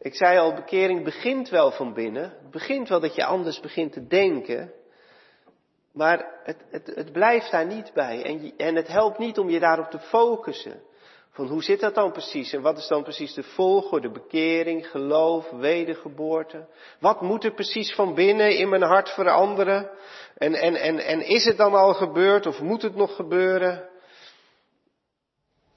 Ik 0.03 0.15
zei 0.15 0.39
al, 0.39 0.55
bekering 0.55 1.05
begint 1.05 1.49
wel 1.49 1.71
van 1.71 1.95
binnen. 1.95 2.23
Het 2.23 2.51
begint 2.51 2.89
wel 2.89 3.01
dat 3.01 3.15
je 3.15 3.25
anders 3.25 3.61
begint 3.61 3.93
te 3.93 4.07
denken. 4.07 4.73
Maar 5.93 6.27
het, 6.45 6.65
het, 6.71 6.93
het 6.95 7.13
blijft 7.13 7.51
daar 7.51 7.67
niet 7.67 7.93
bij. 7.95 8.23
En, 8.23 8.53
en 8.57 8.75
het 8.75 8.89
helpt 8.89 9.19
niet 9.19 9.39
om 9.39 9.51
je 9.51 9.61
daarop 9.61 9.91
te 9.91 9.99
focussen. 9.99 10.83
Van 11.31 11.47
hoe 11.47 11.63
zit 11.63 11.81
dat 11.81 11.95
dan 11.95 12.13
precies? 12.13 12.53
En 12.53 12.63
wat 12.63 12.79
is 12.79 12.87
dan 12.87 13.03
precies 13.03 13.35
de 13.35 13.43
volgorde? 13.43 14.11
Bekering, 14.11 14.91
geloof, 14.91 15.51
wedergeboorte? 15.51 16.67
Wat 17.01 17.21
moet 17.21 17.45
er 17.45 17.55
precies 17.55 17.95
van 17.95 18.15
binnen 18.15 18.57
in 18.57 18.69
mijn 18.69 18.83
hart 18.83 19.11
veranderen? 19.11 19.91
En, 20.37 20.55
en, 20.55 20.75
en, 20.75 20.99
en 20.99 21.21
is 21.21 21.45
het 21.45 21.57
dan 21.57 21.75
al 21.75 21.95
gebeurd 21.95 22.47
of 22.47 22.61
moet 22.61 22.83
het 22.83 22.95
nog 22.95 23.17
gebeuren? 23.17 23.89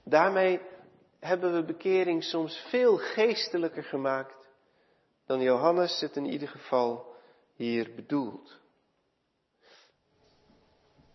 Daarmee 0.04 0.60
hebben 1.24 1.52
we 1.54 1.64
bekering 1.64 2.24
soms 2.24 2.56
veel 2.68 2.96
geestelijker 2.96 3.84
gemaakt 3.84 4.48
dan 5.26 5.40
Johannes 5.40 6.00
het 6.00 6.16
in 6.16 6.26
ieder 6.26 6.48
geval 6.48 7.14
hier 7.54 7.94
bedoelt. 7.94 8.60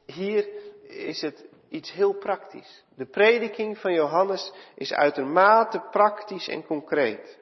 Hier 0.06 0.48
is 0.88 1.22
het 1.22 1.46
iets 1.70 1.92
heel 1.92 2.14
praktisch. 2.14 2.84
De 2.96 3.06
prediking 3.06 3.78
van 3.78 3.94
Johannes 3.94 4.52
is 4.76 4.94
uitermate 4.94 5.80
praktisch 5.92 6.48
en 6.48 6.66
concreet. 6.66 7.40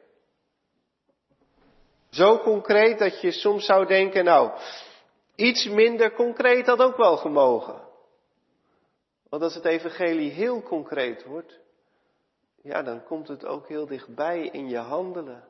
Zo 2.09 2.37
concreet 2.39 2.99
dat 2.99 3.21
je 3.21 3.31
soms 3.31 3.65
zou 3.65 3.85
denken, 3.85 4.23
nou, 4.23 4.51
iets 5.35 5.67
minder 5.67 6.13
concreet 6.13 6.65
had 6.65 6.79
ook 6.79 6.97
wel 6.97 7.17
gemogen. 7.17 7.81
Want 9.29 9.43
als 9.43 9.55
het 9.55 9.65
evangelie 9.65 10.31
heel 10.31 10.61
concreet 10.61 11.23
wordt, 11.23 11.59
ja, 12.61 12.81
dan 12.81 13.03
komt 13.03 13.27
het 13.27 13.45
ook 13.45 13.67
heel 13.67 13.85
dichtbij 13.85 14.47
in 14.47 14.69
je 14.69 14.77
handelen. 14.77 15.43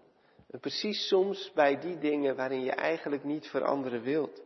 En 0.50 0.60
precies 0.60 1.08
soms 1.08 1.52
bij 1.54 1.80
die 1.80 1.98
dingen 1.98 2.36
waarin 2.36 2.64
je 2.64 2.72
eigenlijk 2.72 3.24
niet 3.24 3.48
veranderen 3.48 4.02
wilt. 4.02 4.42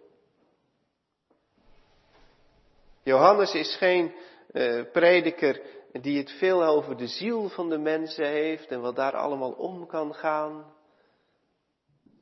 Johannes 3.04 3.54
is 3.54 3.78
geen 3.78 4.16
uh, 4.52 4.92
prediker 4.92 5.62
die 5.92 6.18
het 6.18 6.32
veel 6.32 6.64
over 6.64 6.98
de 6.98 7.08
ziel 7.08 7.50
van 7.50 7.70
de 7.70 7.78
mensen 7.78 8.26
heeft 8.26 8.68
en 8.68 8.82
wat 8.82 8.96
daar 8.96 9.16
allemaal 9.16 9.52
om 9.52 9.88
kan 9.88 10.14
gaan. 10.14 10.74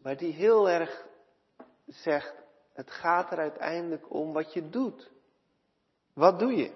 Maar 0.01 0.17
die 0.17 0.34
heel 0.34 0.69
erg 0.69 1.05
zegt, 1.86 2.34
het 2.74 2.91
gaat 2.91 3.31
er 3.31 3.38
uiteindelijk 3.38 4.13
om 4.13 4.34
wat 4.34 4.53
je 4.53 4.69
doet. 4.69 5.12
Wat 6.13 6.39
doe 6.39 6.55
je? 6.55 6.72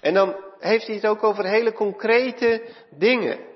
En 0.00 0.14
dan 0.14 0.36
heeft 0.58 0.86
hij 0.86 0.94
het 0.94 1.06
ook 1.06 1.22
over 1.22 1.44
hele 1.44 1.72
concrete 1.72 2.62
dingen. 2.90 3.46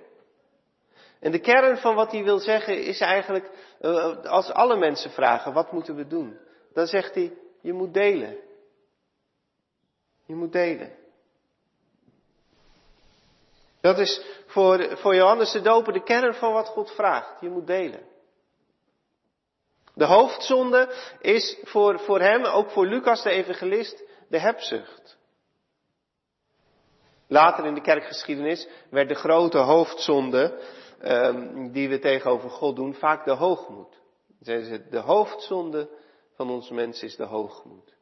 En 1.21 1.33
de 1.33 1.41
kern 1.41 1.79
van 1.79 1.95
wat 1.95 2.13
hij 2.13 2.23
wil 2.23 2.39
zeggen 2.39 2.85
is 2.85 3.01
eigenlijk, 3.01 3.51
eh, 3.81 4.25
als 4.25 4.51
alle 4.51 4.77
mensen 4.77 5.11
vragen, 5.11 5.53
wat 5.53 5.73
moeten 5.73 5.95
we 5.95 6.07
doen? 6.07 6.39
Dan 6.73 6.87
zegt 6.87 7.15
hij, 7.15 7.33
je 7.61 7.73
moet 7.73 7.95
delen. 7.95 8.37
Je 10.27 10.35
moet 10.35 10.53
delen. 10.53 10.93
Dat 13.81 13.99
is 13.99 14.25
voor, 14.47 14.97
voor 14.97 15.15
Johannes 15.15 15.53
de 15.53 15.61
Doper 15.61 15.93
de 15.93 16.03
kern 16.03 16.35
van 16.35 16.53
wat 16.53 16.69
God 16.69 16.91
vraagt. 16.91 17.41
Je 17.41 17.49
moet 17.49 17.67
delen. 17.67 18.03
De 19.95 20.05
hoofdzonde 20.05 20.95
is 21.21 21.59
voor, 21.63 22.01
voor 22.01 22.21
hem, 22.21 22.45
ook 22.45 22.71
voor 22.71 22.87
Lucas 22.87 23.23
de 23.23 23.31
evangelist, 23.31 24.03
de 24.29 24.39
hebzucht. 24.39 25.19
Later 27.33 27.65
in 27.67 27.75
de 27.75 27.81
kerkgeschiedenis 27.81 28.69
werd 28.91 29.09
de 29.09 29.15
grote 29.15 29.59
hoofdzonde 29.59 30.59
um, 31.03 31.73
die 31.73 31.89
we 31.89 31.99
tegenover 31.99 32.51
God 32.51 32.77
doen 32.77 32.95
vaak 32.95 33.25
de 33.25 33.33
hoogmoed. 33.33 34.01
De 34.91 35.03
hoofdzonde 35.05 35.89
van 36.35 36.51
ons 36.51 36.71
mens 36.71 37.03
is 37.03 37.17
de 37.17 37.25
hoogmoed. 37.25 37.95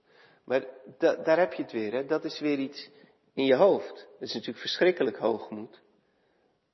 Maar 0.45 0.65
da, 0.99 1.15
daar 1.15 1.39
heb 1.39 1.53
je 1.53 1.63
het 1.63 1.73
weer, 1.73 1.93
hè? 1.93 2.07
dat 2.07 2.25
is 2.25 2.41
weer 2.41 2.59
iets 2.59 2.91
in 3.35 3.45
je 3.45 3.55
hoofd. 3.55 3.95
Dat 3.95 4.29
is 4.29 4.33
natuurlijk 4.33 4.61
verschrikkelijk 4.61 5.17
hoogmoed. 5.17 5.81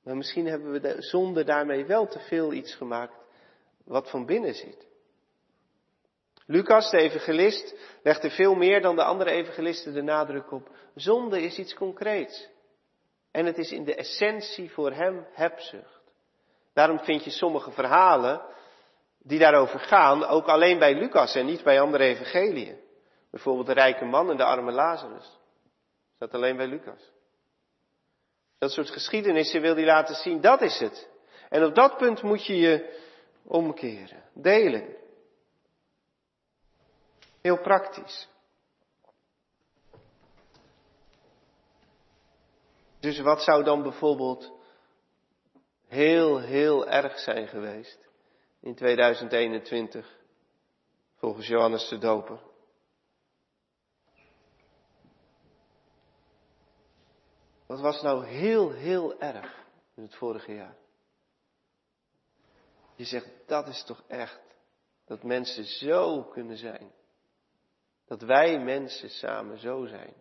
Maar 0.03 0.17
misschien 0.17 0.45
hebben 0.45 0.71
we 0.71 0.79
de 0.79 0.95
zonde 1.01 1.43
daarmee 1.43 1.85
wel 1.85 2.07
te 2.07 2.19
veel 2.19 2.53
iets 2.53 2.75
gemaakt 2.75 3.15
wat 3.85 4.09
van 4.09 4.25
binnen 4.25 4.53
zit. 4.53 4.87
Lucas, 6.47 6.89
de 6.89 6.97
evangelist, 6.97 7.75
legt 8.03 8.23
er 8.23 8.31
veel 8.31 8.55
meer 8.55 8.81
dan 8.81 8.95
de 8.95 9.03
andere 9.03 9.31
evangelisten 9.31 9.93
de 9.93 10.01
nadruk 10.01 10.51
op. 10.51 10.69
Zonde 10.95 11.41
is 11.41 11.57
iets 11.57 11.73
concreets. 11.73 12.49
En 13.31 13.45
het 13.45 13.57
is 13.57 13.71
in 13.71 13.83
de 13.83 13.95
essentie 13.95 14.71
voor 14.71 14.91
hem 14.91 15.25
hebzucht. 15.31 16.01
Daarom 16.73 16.99
vind 16.99 17.23
je 17.23 17.29
sommige 17.29 17.71
verhalen 17.71 18.41
die 19.19 19.39
daarover 19.39 19.79
gaan, 19.79 20.25
ook 20.25 20.47
alleen 20.47 20.79
bij 20.79 20.93
Lucas 20.93 21.35
en 21.35 21.45
niet 21.45 21.63
bij 21.63 21.81
andere 21.81 22.03
evangeliën. 22.03 22.79
Bijvoorbeeld 23.31 23.67
de 23.67 23.73
rijke 23.73 24.05
man 24.05 24.29
en 24.29 24.37
de 24.37 24.43
arme 24.43 24.71
Lazarus. 24.71 25.39
Dat 26.17 26.33
alleen 26.33 26.57
bij 26.57 26.67
Lucas. 26.67 27.11
Dat 28.59 28.71
soort 28.71 28.89
geschiedenissen 28.89 29.61
wil 29.61 29.75
hij 29.75 29.85
laten 29.85 30.15
zien, 30.15 30.41
dat 30.41 30.61
is 30.61 30.79
het. 30.79 31.09
En 31.49 31.63
op 31.63 31.75
dat 31.75 31.97
punt 31.97 32.21
moet 32.21 32.45
je 32.45 32.57
je 32.57 32.99
omkeren, 33.43 34.23
delen. 34.33 34.95
Heel 37.47 37.61
praktisch. 37.61 38.29
Dus 42.99 43.19
wat 43.19 43.41
zou 43.41 43.63
dan 43.63 43.81
bijvoorbeeld 43.81 44.51
heel, 45.85 46.39
heel 46.39 46.87
erg 46.87 47.19
zijn 47.19 47.47
geweest 47.47 48.09
in 48.59 48.75
2021 48.75 50.19
volgens 51.15 51.47
Johannes 51.47 51.87
de 51.87 51.97
Doper? 51.97 52.39
Wat 57.65 57.79
was 57.79 58.01
nou 58.01 58.25
heel, 58.25 58.71
heel 58.71 59.19
erg 59.19 59.65
in 59.95 60.03
het 60.03 60.15
vorige 60.15 60.53
jaar? 60.53 60.77
Je 62.95 63.05
zegt, 63.05 63.29
dat 63.45 63.67
is 63.67 63.83
toch 63.83 64.03
echt 64.07 64.41
dat 65.05 65.23
mensen 65.23 65.65
zo 65.65 66.23
kunnen 66.23 66.57
zijn. 66.57 66.96
Dat 68.07 68.21
wij 68.21 68.59
mensen 68.59 69.09
samen 69.09 69.57
zo 69.59 69.85
zijn. 69.85 70.13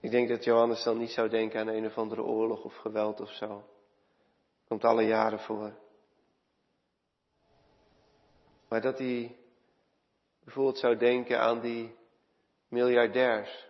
Ik 0.00 0.10
denk 0.10 0.28
dat 0.28 0.44
Johannes 0.44 0.82
dan 0.82 0.98
niet 0.98 1.10
zou 1.10 1.28
denken 1.28 1.60
aan 1.60 1.68
een 1.68 1.86
of 1.86 1.98
andere 1.98 2.22
oorlog 2.22 2.64
of 2.64 2.74
geweld 2.76 3.20
of 3.20 3.30
zo. 3.30 3.68
Komt 4.68 4.84
alle 4.84 5.02
jaren 5.02 5.40
voor. 5.40 5.78
Maar 8.68 8.80
dat 8.80 8.98
hij 8.98 9.36
bijvoorbeeld 10.44 10.78
zou 10.78 10.96
denken 10.96 11.40
aan 11.40 11.60
die 11.60 11.96
miljardairs. 12.68 13.68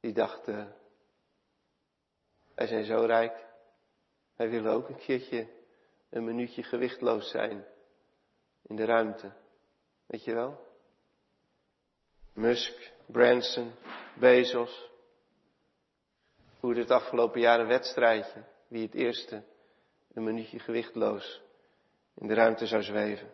Die 0.00 0.12
dachten, 0.12 0.76
wij 2.54 2.66
zijn 2.66 2.84
zo 2.84 3.00
rijk. 3.00 3.48
Wij 4.36 4.50
willen 4.50 4.72
ook 4.72 4.88
een 4.88 4.98
keertje 4.98 5.48
een 6.10 6.24
minuutje 6.24 6.62
gewichtloos 6.62 7.30
zijn 7.30 7.66
in 8.62 8.76
de 8.76 8.84
ruimte. 8.84 9.32
Weet 10.10 10.24
je 10.24 10.34
wel? 10.34 10.66
Musk, 12.32 12.92
Branson, 13.06 13.72
Bezos. 14.18 14.90
Hoe 16.60 16.78
het 16.78 16.90
afgelopen 16.90 17.40
jaar 17.40 17.60
een 17.60 17.66
wedstrijdje. 17.66 18.44
Wie 18.68 18.82
het 18.82 18.94
eerste 18.94 19.44
een 20.12 20.24
minuutje 20.24 20.58
gewichtloos 20.58 21.42
in 22.14 22.26
de 22.26 22.34
ruimte 22.34 22.66
zou 22.66 22.82
zweven. 22.82 23.30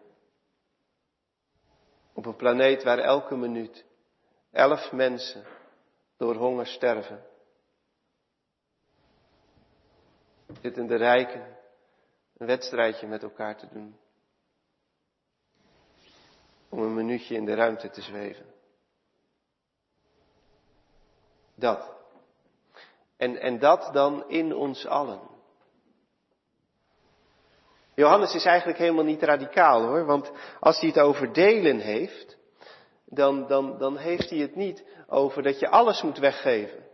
Op 2.12 2.26
een 2.26 2.36
planeet 2.36 2.82
waar 2.82 2.98
elke 2.98 3.36
minuut 3.36 3.84
elf 4.50 4.92
mensen 4.92 5.44
door 6.16 6.34
honger 6.34 6.66
sterven. 6.66 7.26
Zitten 10.62 10.86
de 10.86 10.96
rijken 10.96 11.56
een 12.36 12.46
wedstrijdje 12.46 13.06
met 13.06 13.22
elkaar 13.22 13.56
te 13.56 13.68
doen 13.68 13.98
om 16.76 16.82
een 16.82 16.94
minuutje 16.94 17.34
in 17.34 17.44
de 17.44 17.54
ruimte 17.54 17.90
te 17.90 18.00
zweven. 18.00 18.46
Dat. 21.54 21.94
En, 23.16 23.40
en 23.40 23.58
dat 23.58 23.90
dan 23.92 24.28
in 24.28 24.54
ons 24.54 24.86
allen. 24.86 25.20
Johannes 27.94 28.34
is 28.34 28.44
eigenlijk 28.44 28.78
helemaal 28.78 29.04
niet 29.04 29.22
radicaal 29.22 29.82
hoor, 29.82 30.04
want 30.04 30.30
als 30.60 30.80
hij 30.80 30.88
het 30.88 30.98
over 30.98 31.32
delen 31.32 31.78
heeft, 31.78 32.38
dan, 33.04 33.46
dan, 33.46 33.78
dan 33.78 33.96
heeft 33.96 34.30
hij 34.30 34.38
het 34.38 34.54
niet 34.56 34.84
over 35.06 35.42
dat 35.42 35.58
je 35.58 35.68
alles 35.68 36.02
moet 36.02 36.18
weggeven. 36.18 36.84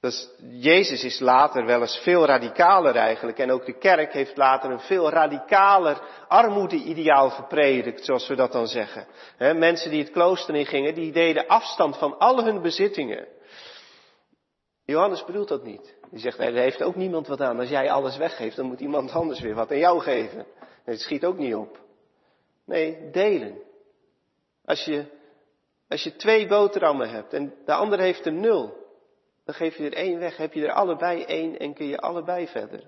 Dus 0.00 0.30
Jezus 0.50 1.04
is 1.04 1.18
later 1.18 1.66
wel 1.66 1.80
eens 1.80 1.98
veel 1.98 2.26
radicaler 2.26 2.96
eigenlijk. 2.96 3.38
En 3.38 3.50
ook 3.50 3.66
de 3.66 3.78
kerk 3.78 4.12
heeft 4.12 4.36
later 4.36 4.70
een 4.70 4.80
veel 4.80 5.10
radicaler 5.10 6.00
armoede-ideaal 6.28 7.30
gepredikt, 7.30 8.04
zoals 8.04 8.28
we 8.28 8.34
dat 8.34 8.52
dan 8.52 8.66
zeggen. 8.66 9.06
mensen 9.38 9.90
die 9.90 10.02
het 10.02 10.10
klooster 10.10 10.54
in 10.54 10.66
gingen, 10.66 10.94
die 10.94 11.12
deden 11.12 11.46
afstand 11.46 11.96
van 11.96 12.18
al 12.18 12.44
hun 12.44 12.62
bezittingen. 12.62 13.26
Johannes 14.84 15.24
bedoelt 15.24 15.48
dat 15.48 15.64
niet. 15.64 15.96
Die 16.10 16.20
zegt, 16.20 16.38
er 16.38 16.52
heeft 16.52 16.82
ook 16.82 16.96
niemand 16.96 17.26
wat 17.26 17.40
aan. 17.40 17.58
Als 17.58 17.68
jij 17.68 17.90
alles 17.90 18.16
weggeeft, 18.16 18.56
dan 18.56 18.66
moet 18.66 18.80
iemand 18.80 19.12
anders 19.12 19.40
weer 19.40 19.54
wat 19.54 19.70
aan 19.70 19.78
jou 19.78 20.00
geven. 20.00 20.38
En 20.58 20.92
het 20.92 21.00
schiet 21.00 21.24
ook 21.24 21.38
niet 21.38 21.54
op. 21.54 21.78
Nee, 22.66 23.10
delen. 23.10 23.62
Als 24.64 24.84
je, 24.84 25.04
als 25.88 26.02
je 26.02 26.16
twee 26.16 26.46
boterhammen 26.46 27.10
hebt 27.10 27.32
en 27.32 27.54
de 27.64 27.72
ander 27.72 27.98
heeft 27.98 28.26
er 28.26 28.32
nul, 28.32 28.79
dan 29.50 29.58
geef 29.58 29.76
je 29.76 29.84
er 29.84 29.94
één 29.94 30.18
weg, 30.18 30.36
heb 30.36 30.52
je 30.52 30.66
er 30.66 30.72
allebei 30.72 31.24
één 31.24 31.58
en 31.58 31.74
kun 31.74 31.86
je 31.86 31.98
allebei 31.98 32.46
verder. 32.46 32.82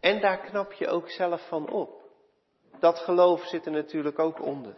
En 0.00 0.20
daar 0.20 0.38
knap 0.38 0.72
je 0.72 0.88
ook 0.88 1.10
zelf 1.10 1.48
van 1.48 1.70
op. 1.70 2.02
Dat 2.80 2.98
geloof 2.98 3.44
zit 3.46 3.66
er 3.66 3.72
natuurlijk 3.72 4.18
ook 4.18 4.42
onder. 4.42 4.74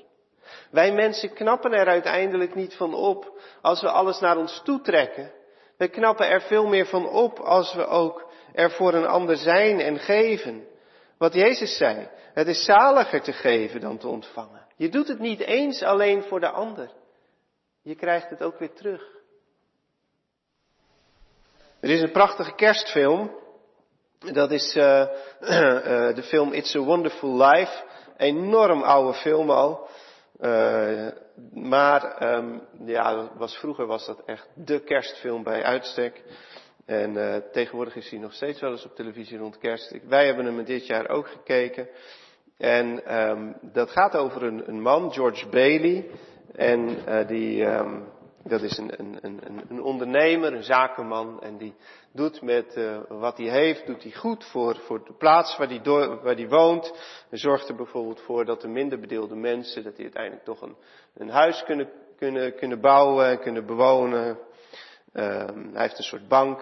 Wij 0.71 0.93
mensen 0.93 1.33
knappen 1.33 1.73
er 1.73 1.87
uiteindelijk 1.87 2.55
niet 2.55 2.75
van 2.75 2.95
op 2.95 3.41
als 3.63 3.81
we 3.81 3.91
alles 3.91 4.21
naar 4.21 4.37
ons 4.37 4.63
toe 4.65 4.81
trekken. 4.81 5.33
Wij 5.77 5.89
knappen 5.89 6.29
er 6.29 6.41
veel 6.41 6.67
meer 6.67 6.87
van 6.87 7.09
op 7.09 7.39
als 7.39 7.75
we 7.75 7.87
ook 7.87 8.31
er 8.53 8.71
voor 8.71 8.95
een 8.95 9.07
ander 9.07 9.37
zijn 9.37 9.81
en 9.81 9.99
geven. 9.99 10.67
Wat 11.17 11.35
Jezus 11.35 11.77
zei, 11.77 12.09
het 12.35 12.47
is 12.47 12.65
zaliger 12.65 13.23
te 13.23 13.33
geven 13.33 13.81
dan 13.81 13.99
te 13.99 14.09
ontvangen. 14.09 14.67
Je 14.77 14.89
doet 14.89 15.09
het 15.09 15.19
niet 15.19 15.41
eens 15.41 15.83
alleen 15.83 16.23
voor 16.23 16.41
de 16.41 16.51
ander. 16.51 16.91
Je 17.89 17.95
krijgt 17.95 18.31
het 18.31 18.43
ook 18.43 18.59
weer 18.59 18.73
terug. 18.73 19.03
Er 21.81 21.91
is 21.91 22.01
een 22.01 22.13
prachtige 22.13 22.55
kerstfilm. 22.55 23.31
Dat 24.19 24.51
is 24.51 24.77
uh, 24.77 24.85
uh, 25.41 26.15
de 26.19 26.23
film 26.23 26.53
It's 26.53 26.75
a 26.75 26.79
Wonderful 26.79 27.37
Life. 27.37 27.85
Enorm 28.17 28.83
oude 28.83 29.19
film 29.19 29.51
al. 29.51 29.89
Uh, 30.41 31.09
maar 31.53 32.33
um, 32.37 32.63
ja, 32.85 33.31
was, 33.37 33.57
vroeger 33.57 33.87
was 33.87 34.07
dat 34.07 34.23
echt 34.25 34.49
de 34.55 34.81
kerstfilm 34.81 35.43
bij 35.43 35.63
uitstek. 35.63 36.23
En 36.87 37.43
tegenwoordig 37.53 37.97
is 37.97 38.11
hij 38.11 38.19
nog 38.19 38.33
steeds 38.33 38.61
wel 38.61 38.71
eens 38.71 38.85
op 38.85 38.95
televisie 38.95 39.39
rond 39.39 39.59
kerst. 39.59 39.99
Wij 40.09 40.27
hebben 40.27 40.45
hem 40.45 40.65
dit 40.65 40.87
jaar 40.87 41.09
ook 41.09 41.29
gekeken. 41.29 41.89
En 42.59 43.17
um, 43.19 43.57
dat 43.63 43.91
gaat 43.91 44.17
over 44.17 44.43
een, 44.43 44.69
een 44.69 44.81
man, 44.81 45.13
George 45.13 45.49
Bailey. 45.49 46.11
En 46.55 46.89
uh, 46.89 47.27
die, 47.27 47.65
um, 47.65 48.05
dat 48.49 48.63
is 48.63 48.79
een, 48.79 48.93
een, 48.97 49.19
een, 49.21 49.41
een 49.69 49.83
ondernemer, 49.83 50.53
een 50.53 50.63
zakenman. 50.63 51.43
En 51.43 51.57
die 51.57 51.75
doet 52.13 52.43
met 52.43 52.77
uh, 52.77 52.99
wat 53.09 53.37
hij 53.37 53.49
heeft, 53.49 53.87
doet 53.87 54.03
hij 54.03 54.13
goed 54.13 54.45
voor, 54.45 54.77
voor 54.77 55.05
de 55.05 55.13
plaats 55.13 55.57
waar 55.57 55.69
hij, 56.37 56.49
woont. 56.49 56.93
Zorgt 57.31 57.69
er 57.69 57.75
bijvoorbeeld 57.75 58.21
voor 58.21 58.45
dat 58.45 58.61
de 58.61 58.69
minder 58.69 59.01
bedeelde 59.01 59.37
mensen, 59.37 59.83
dat 59.83 59.95
die 59.97 60.05
uiteindelijk 60.05 60.45
toch 60.45 60.61
een, 60.61 60.77
een 61.15 61.31
huis 61.31 61.63
kunnen, 61.65 61.89
kunnen, 62.17 62.55
kunnen 62.55 62.81
bouwen, 62.81 63.41
kunnen 63.41 63.67
bewonen. 63.67 64.39
Uh, 65.15 65.25
hij 65.73 65.83
heeft 65.83 65.99
een 65.99 66.05
soort 66.05 66.29
bank. 66.29 66.61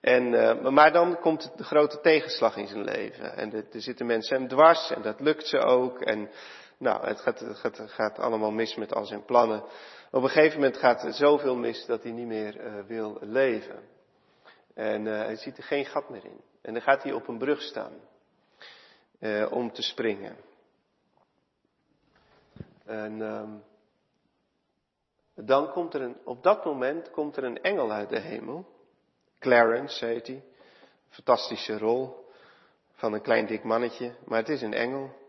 En, 0.00 0.32
uh, 0.32 0.68
maar 0.68 0.92
dan 0.92 1.20
komt 1.20 1.52
de 1.56 1.64
grote 1.64 2.00
tegenslag 2.00 2.56
in 2.56 2.66
zijn 2.66 2.84
leven. 2.84 3.36
En 3.36 3.52
er, 3.52 3.64
er 3.72 3.80
zitten 3.80 4.06
mensen 4.06 4.36
hem 4.36 4.48
dwars 4.48 4.90
en 4.90 5.02
dat 5.02 5.20
lukt 5.20 5.46
ze 5.46 5.58
ook. 5.58 6.00
En 6.00 6.30
nou, 6.78 7.06
het 7.06 7.20
gaat, 7.20 7.40
het 7.40 7.90
gaat 7.90 8.18
allemaal 8.18 8.50
mis 8.50 8.74
met 8.74 8.94
al 8.94 9.04
zijn 9.04 9.24
plannen. 9.24 9.64
Op 10.10 10.22
een 10.22 10.28
gegeven 10.28 10.60
moment 10.60 10.76
gaat 10.76 11.02
er 11.02 11.12
zoveel 11.12 11.56
mis 11.56 11.86
dat 11.86 12.02
hij 12.02 12.12
niet 12.12 12.26
meer 12.26 12.64
uh, 12.64 12.84
wil 12.86 13.18
leven. 13.20 13.82
En 14.74 15.06
uh, 15.06 15.12
hij 15.12 15.36
ziet 15.36 15.56
er 15.56 15.62
geen 15.62 15.84
gat 15.84 16.08
meer 16.08 16.24
in. 16.24 16.40
En 16.62 16.72
dan 16.72 16.82
gaat 16.82 17.02
hij 17.02 17.12
op 17.12 17.28
een 17.28 17.38
brug 17.38 17.62
staan 17.62 17.92
uh, 19.20 19.52
om 19.52 19.72
te 19.72 19.82
springen. 19.82 20.36
En 22.84 23.20
um, 23.20 23.62
dan 25.34 25.70
komt 25.70 25.94
er 25.94 26.02
een, 26.02 26.16
op 26.24 26.42
dat 26.42 26.64
moment 26.64 27.10
komt 27.10 27.36
er 27.36 27.44
een 27.44 27.62
engel 27.62 27.90
uit 27.90 28.08
de 28.08 28.20
hemel. 28.20 28.66
Clarence 29.38 30.06
heet 30.06 30.26
hij. 30.26 30.44
Fantastische 31.08 31.78
rol 31.78 32.26
van 32.92 33.12
een 33.12 33.22
klein 33.22 33.46
dik 33.46 33.64
mannetje, 33.64 34.14
maar 34.24 34.38
het 34.38 34.48
is 34.48 34.62
een 34.62 34.74
engel. 34.74 35.20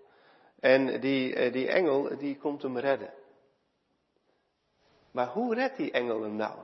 En 0.63 0.99
die, 0.99 1.35
eh, 1.35 1.53
die 1.53 1.67
engel, 1.67 2.17
die 2.17 2.37
komt 2.37 2.61
hem 2.61 2.77
redden. 2.77 3.13
Maar 5.11 5.27
hoe 5.27 5.55
redt 5.55 5.77
die 5.77 5.91
engel 5.91 6.21
hem 6.21 6.35
nou? 6.35 6.59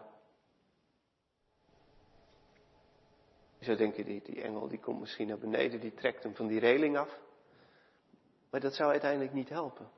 Je 3.58 3.66
zou 3.66 3.78
denken, 3.78 4.06
die, 4.06 4.22
die 4.24 4.42
engel 4.42 4.68
die 4.68 4.80
komt 4.80 5.00
misschien 5.00 5.28
naar 5.28 5.38
beneden, 5.38 5.80
die 5.80 5.94
trekt 5.94 6.24
hem 6.24 6.36
van 6.36 6.48
die 6.48 6.60
reling 6.60 6.98
af. 6.98 7.20
Maar 8.50 8.60
dat 8.60 8.76
zou 8.76 8.92
uiteindelijk 8.92 9.34
niet 9.34 9.50
helpen. 9.50 9.90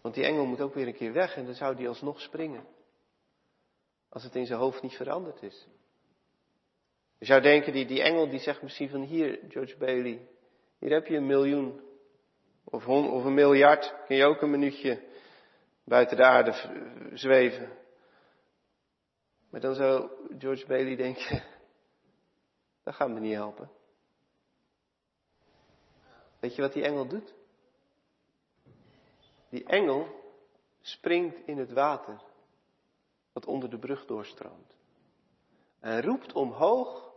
Want 0.00 0.14
die 0.14 0.24
engel 0.24 0.44
moet 0.44 0.60
ook 0.60 0.74
weer 0.74 0.86
een 0.86 0.94
keer 0.94 1.12
weg 1.12 1.36
en 1.36 1.44
dan 1.44 1.54
zou 1.54 1.76
die 1.76 1.88
alsnog 1.88 2.20
springen. 2.20 2.66
Als 4.08 4.22
het 4.22 4.34
in 4.34 4.46
zijn 4.46 4.58
hoofd 4.58 4.82
niet 4.82 4.96
veranderd 4.96 5.42
is. 5.42 5.66
Je 7.18 7.24
zou 7.24 7.40
denken, 7.40 7.72
die, 7.72 7.86
die 7.86 8.02
engel 8.02 8.28
die 8.28 8.40
zegt 8.40 8.62
misschien 8.62 8.88
van 8.88 9.02
hier, 9.02 9.38
George 9.48 9.76
Bailey, 9.76 10.28
hier 10.78 10.90
heb 10.90 11.06
je 11.06 11.16
een 11.16 11.26
miljoen 11.26 11.90
of, 12.64 12.88
of 12.88 13.24
een 13.24 13.34
miljard, 13.34 13.94
kun 14.06 14.16
je 14.16 14.24
ook 14.24 14.42
een 14.42 14.50
minuutje 14.50 15.02
buiten 15.84 16.16
de 16.16 16.24
aarde 16.24 16.54
zweven. 17.12 17.78
Maar 19.50 19.60
dan 19.60 19.74
zou 19.74 20.10
George 20.38 20.66
Bailey 20.66 20.96
denken, 20.96 21.42
dat 22.84 22.94
gaat 22.94 23.08
me 23.08 23.20
niet 23.20 23.34
helpen. 23.34 23.70
Weet 26.40 26.54
je 26.54 26.62
wat 26.62 26.72
die 26.72 26.84
engel 26.84 27.06
doet? 27.06 27.34
Die 29.48 29.64
engel 29.64 30.06
springt 30.80 31.46
in 31.46 31.58
het 31.58 31.72
water 31.72 32.20
dat 33.32 33.46
onder 33.46 33.70
de 33.70 33.78
brug 33.78 34.06
doorstroomt. 34.06 34.76
En 35.80 36.02
roept 36.02 36.32
omhoog 36.32 37.12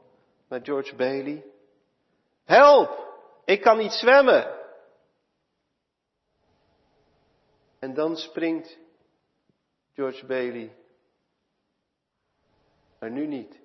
naar 0.48 0.60
George 0.64 0.96
Bailey. 0.96 1.46
Help! 2.44 3.14
Ik 3.46 3.62
kan 3.62 3.78
niet 3.78 3.92
zwemmen! 3.92 4.65
En 7.80 7.94
dan 7.94 8.16
springt 8.16 8.78
George 9.94 10.26
Bailey. 10.26 10.76
Maar 13.00 13.12
nu 13.12 13.28
niet. 13.28 13.60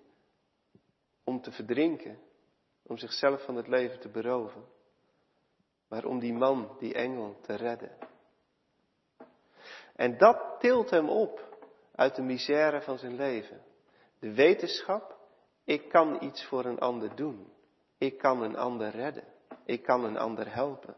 Om 1.25 1.40
te 1.40 1.53
verdrinken. 1.53 2.18
Om 2.83 2.96
zichzelf 2.96 3.44
van 3.44 3.57
het 3.57 3.68
leven 3.68 4.01
te 4.01 4.09
beroven. 4.09 4.64
Maar 5.88 6.05
om 6.05 6.18
die 6.18 6.33
man, 6.33 6.77
die 6.79 6.94
engel, 6.94 7.37
te 7.40 7.55
redden. 7.55 7.96
En 9.96 10.18
dat 10.18 10.61
tilt 10.61 10.90
hem 10.90 11.09
op 11.09 11.59
uit 11.94 12.14
de 12.14 12.23
misère 12.23 12.83
van 12.83 12.99
zijn 12.99 13.16
leven. 13.16 13.62
De 14.18 14.35
wetenschap, 14.35 15.18
ik 15.64 15.88
kan 15.88 16.23
iets 16.23 16.44
voor 16.44 16.64
een 16.64 16.79
ander 16.79 17.16
doen. 17.16 17.53
Ik 17.99 18.18
kan 18.18 18.42
een 18.42 18.57
ander 18.57 18.90
redden. 18.90 19.25
Ik 19.64 19.83
kan 19.83 20.05
een 20.05 20.18
ander 20.18 20.55
helpen. 20.55 20.96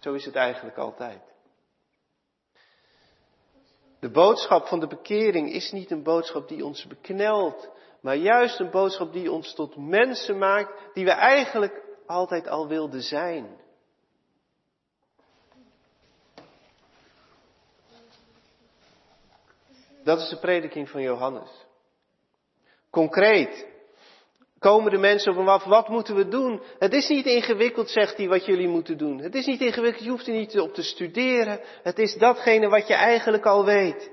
Zo 0.00 0.12
is 0.12 0.24
het 0.24 0.34
eigenlijk 0.34 0.76
altijd. 0.76 1.20
De 4.00 4.10
boodschap 4.10 4.66
van 4.66 4.80
de 4.80 4.86
bekering 4.86 5.52
is 5.52 5.72
niet 5.72 5.90
een 5.90 6.02
boodschap 6.02 6.48
die 6.48 6.64
ons 6.64 6.86
beknelt, 6.86 7.70
maar 8.00 8.16
juist 8.16 8.60
een 8.60 8.70
boodschap 8.70 9.12
die 9.12 9.32
ons 9.32 9.54
tot 9.54 9.76
mensen 9.76 10.38
maakt 10.38 10.94
die 10.94 11.04
we 11.04 11.10
eigenlijk 11.10 11.82
altijd 12.06 12.48
al 12.48 12.68
wilden 12.68 13.02
zijn. 13.02 13.58
Dat 20.04 20.18
is 20.18 20.28
de 20.28 20.38
prediking 20.38 20.88
van 20.88 21.02
Johannes. 21.02 21.66
Concreet 22.90 23.69
komen 24.60 24.90
de 24.90 24.98
mensen 24.98 25.32
op 25.32 25.38
hem 25.38 25.48
af, 25.48 25.64
wat 25.64 25.88
moeten 25.88 26.14
we 26.14 26.28
doen? 26.28 26.62
Het 26.78 26.92
is 26.92 27.08
niet 27.08 27.26
ingewikkeld, 27.26 27.90
zegt 27.90 28.16
hij, 28.16 28.28
wat 28.28 28.46
jullie 28.46 28.68
moeten 28.68 28.98
doen. 28.98 29.18
Het 29.18 29.34
is 29.34 29.46
niet 29.46 29.60
ingewikkeld, 29.60 30.04
je 30.04 30.10
hoeft 30.10 30.26
er 30.26 30.32
niet 30.32 30.60
op 30.60 30.74
te 30.74 30.82
studeren. 30.82 31.60
Het 31.82 31.98
is 31.98 32.14
datgene 32.14 32.68
wat 32.68 32.86
je 32.86 32.94
eigenlijk 32.94 33.46
al 33.46 33.64
weet. 33.64 34.10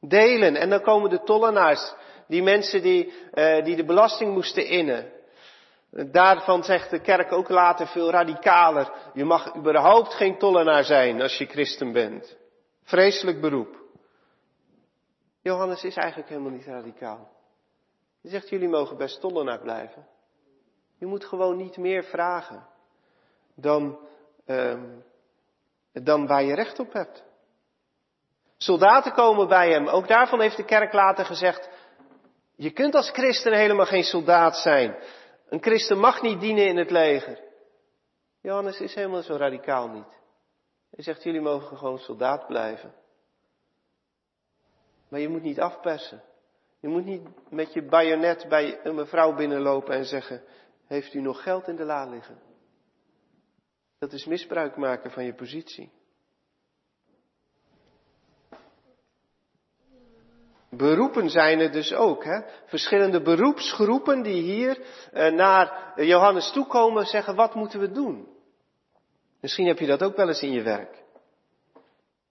Delen. 0.00 0.56
En 0.56 0.70
dan 0.70 0.80
komen 0.80 1.10
de 1.10 1.22
tollenaars, 1.22 1.94
die 2.28 2.42
mensen 2.42 2.82
die, 2.82 3.12
uh, 3.34 3.64
die 3.64 3.76
de 3.76 3.84
belasting 3.84 4.32
moesten 4.32 4.66
innen. 4.66 5.12
Daarvan 5.90 6.64
zegt 6.64 6.90
de 6.90 7.00
kerk 7.00 7.32
ook 7.32 7.48
later 7.48 7.86
veel 7.86 8.10
radicaler. 8.10 8.92
Je 9.14 9.24
mag 9.24 9.56
überhaupt 9.56 10.14
geen 10.14 10.38
tollenaar 10.38 10.84
zijn 10.84 11.22
als 11.22 11.38
je 11.38 11.46
christen 11.46 11.92
bent. 11.92 12.36
Vreselijk 12.82 13.40
beroep. 13.40 13.82
Johannes 15.42 15.84
is 15.84 15.96
eigenlijk 15.96 16.28
helemaal 16.28 16.50
niet 16.50 16.66
radicaal. 16.66 17.33
Hij 18.24 18.32
zegt, 18.32 18.48
jullie 18.48 18.68
mogen 18.68 18.96
best 18.96 19.20
tollenaar 19.20 19.60
blijven. 19.60 20.06
Je 20.98 21.06
moet 21.06 21.24
gewoon 21.24 21.56
niet 21.56 21.76
meer 21.76 22.04
vragen 22.04 22.66
dan, 23.54 23.98
um, 24.46 25.04
dan 25.92 26.26
waar 26.26 26.42
je 26.42 26.54
recht 26.54 26.78
op 26.78 26.92
hebt. 26.92 27.24
Soldaten 28.56 29.12
komen 29.12 29.48
bij 29.48 29.70
hem. 29.70 29.88
Ook 29.88 30.08
daarvan 30.08 30.40
heeft 30.40 30.56
de 30.56 30.64
kerk 30.64 30.92
later 30.92 31.24
gezegd, 31.24 31.68
je 32.54 32.70
kunt 32.70 32.94
als 32.94 33.10
christen 33.10 33.52
helemaal 33.52 33.86
geen 33.86 34.02
soldaat 34.02 34.56
zijn. 34.56 34.96
Een 35.48 35.62
christen 35.62 35.98
mag 35.98 36.22
niet 36.22 36.40
dienen 36.40 36.66
in 36.66 36.76
het 36.76 36.90
leger. 36.90 37.40
Johannes 38.40 38.80
is 38.80 38.94
helemaal 38.94 39.22
zo 39.22 39.36
radicaal 39.36 39.88
niet. 39.88 40.20
Hij 40.90 41.04
zegt, 41.04 41.22
jullie 41.22 41.40
mogen 41.40 41.76
gewoon 41.76 41.98
soldaat 41.98 42.46
blijven. 42.46 42.94
Maar 45.08 45.20
je 45.20 45.28
moet 45.28 45.42
niet 45.42 45.60
afpersen. 45.60 46.22
Je 46.84 46.90
moet 46.90 47.04
niet 47.04 47.22
met 47.50 47.72
je 47.72 47.82
bajonet 47.82 48.46
bij 48.48 48.80
een 48.82 48.94
mevrouw 48.94 49.34
binnenlopen 49.34 49.94
en 49.94 50.04
zeggen, 50.04 50.42
heeft 50.86 51.14
u 51.14 51.20
nog 51.20 51.42
geld 51.42 51.68
in 51.68 51.76
de 51.76 51.84
la 51.84 52.06
liggen? 52.06 52.38
Dat 53.98 54.12
is 54.12 54.24
misbruik 54.24 54.76
maken 54.76 55.10
van 55.10 55.24
je 55.24 55.34
positie. 55.34 55.90
Beroepen 60.70 61.30
zijn 61.30 61.60
er 61.60 61.72
dus 61.72 61.94
ook. 61.94 62.24
Hè? 62.24 62.40
Verschillende 62.66 63.22
beroepsgroepen 63.22 64.22
die 64.22 64.42
hier 64.42 64.80
eh, 65.12 65.32
naar 65.32 65.92
Johannes 65.96 66.52
toekomen 66.52 67.06
zeggen, 67.06 67.34
wat 67.34 67.54
moeten 67.54 67.80
we 67.80 67.90
doen? 67.90 68.28
Misschien 69.40 69.66
heb 69.66 69.78
je 69.78 69.86
dat 69.86 70.02
ook 70.02 70.16
wel 70.16 70.28
eens 70.28 70.42
in 70.42 70.52
je 70.52 70.62
werk. 70.62 71.02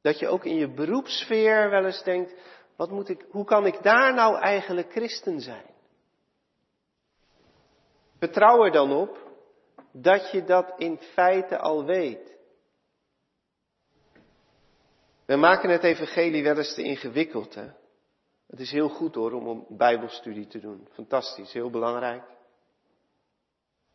Dat 0.01 0.19
je 0.19 0.27
ook 0.27 0.45
in 0.45 0.55
je 0.55 0.73
beroepssfeer 0.73 1.69
wel 1.69 1.85
eens 1.85 2.03
denkt, 2.03 2.33
wat 2.75 2.89
moet 2.89 3.09
ik, 3.09 3.25
hoe 3.29 3.45
kan 3.45 3.65
ik 3.65 3.83
daar 3.83 4.13
nou 4.13 4.37
eigenlijk 4.37 4.91
christen 4.91 5.39
zijn? 5.39 5.65
Vertrouw 8.17 8.65
er 8.65 8.71
dan 8.71 8.91
op 8.91 9.31
dat 9.91 10.31
je 10.31 10.43
dat 10.43 10.73
in 10.77 10.97
feite 10.97 11.57
al 11.57 11.85
weet. 11.85 12.37
We 15.25 15.35
maken 15.35 15.69
het 15.69 15.83
evangelie 15.83 16.43
wel 16.43 16.57
eens 16.57 16.73
te 16.73 16.83
ingewikkeld. 16.83 17.55
Hè? 17.55 17.67
Het 18.47 18.59
is 18.59 18.71
heel 18.71 18.89
goed 18.89 19.15
hoor 19.15 19.31
om 19.31 19.47
een 19.47 19.65
bijbelstudie 19.69 20.47
te 20.47 20.59
doen. 20.59 20.87
Fantastisch, 20.91 21.53
heel 21.53 21.69
belangrijk. 21.69 22.23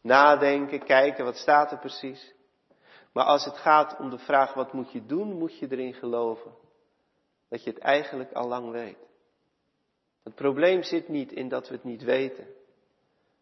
Nadenken, 0.01 0.85
kijken, 0.85 1.25
wat 1.25 1.37
staat 1.37 1.73
er 1.73 1.79
precies. 1.79 2.35
Maar 3.13 3.25
als 3.25 3.45
het 3.45 3.57
gaat 3.57 3.99
om 3.99 4.11
de 4.11 4.19
vraag 4.19 4.55
wat 4.55 4.73
moet 4.73 4.93
je 4.93 5.07
doen, 5.07 5.39
moet 5.39 5.59
je 5.59 5.67
erin 5.71 5.95
geloven 5.95 6.53
dat 7.49 7.65
je 7.65 7.71
het 7.71 7.79
eigenlijk 7.79 8.33
al 8.33 8.49
lang 8.49 8.71
weet. 8.71 8.99
Het 10.23 10.35
probleem 10.35 10.83
zit 10.83 11.09
niet 11.09 11.33
in 11.33 11.49
dat 11.49 11.69
we 11.69 11.75
het 11.75 11.85
niet 11.85 12.03
weten. 12.03 12.47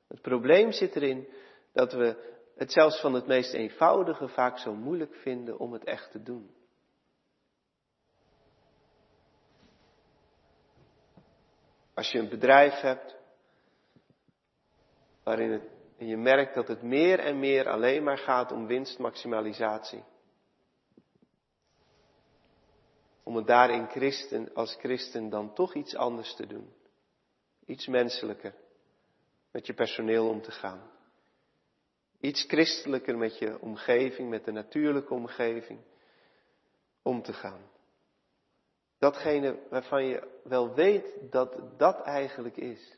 Het 0.08 0.20
probleem 0.20 0.72
zit 0.72 0.96
erin 0.96 1.28
dat 1.72 1.92
we 1.92 2.34
het 2.56 2.72
zelfs 2.72 3.00
van 3.00 3.14
het 3.14 3.26
meest 3.26 3.52
eenvoudige 3.52 4.28
vaak 4.28 4.58
zo 4.58 4.74
moeilijk 4.74 5.14
vinden 5.14 5.58
om 5.58 5.72
het 5.72 5.84
echt 5.84 6.10
te 6.10 6.22
doen. 6.22 6.54
Als 11.94 12.10
je 12.10 12.18
een 12.18 12.28
bedrijf 12.28 12.80
hebt 12.80 13.16
waarin 15.22 15.50
het, 15.50 15.62
je 15.96 16.16
merkt 16.16 16.54
dat 16.54 16.68
het 16.68 16.82
meer 16.82 17.18
en 17.18 17.38
meer 17.38 17.68
alleen 17.68 18.02
maar 18.02 18.18
gaat 18.18 18.52
om 18.52 18.66
winstmaximalisatie. 18.66 20.04
Om 23.26 23.36
het 23.36 23.46
daarin 23.46 23.86
christen, 23.86 24.54
als 24.54 24.74
christen 24.74 25.28
dan 25.28 25.54
toch 25.54 25.74
iets 25.74 25.96
anders 25.96 26.34
te 26.34 26.46
doen. 26.46 26.72
Iets 27.64 27.86
menselijker 27.86 28.54
met 29.50 29.66
je 29.66 29.74
personeel 29.74 30.28
om 30.28 30.42
te 30.42 30.50
gaan. 30.50 30.90
Iets 32.20 32.42
christelijker 32.42 33.18
met 33.18 33.38
je 33.38 33.60
omgeving, 33.60 34.28
met 34.30 34.44
de 34.44 34.52
natuurlijke 34.52 35.14
omgeving. 35.14 35.80
om 37.02 37.22
te 37.22 37.32
gaan. 37.32 37.70
Datgene 38.98 39.58
waarvan 39.70 40.04
je 40.04 40.40
wel 40.44 40.74
weet 40.74 41.14
dat 41.30 41.78
dat 41.78 42.02
eigenlijk 42.02 42.56
is. 42.56 42.96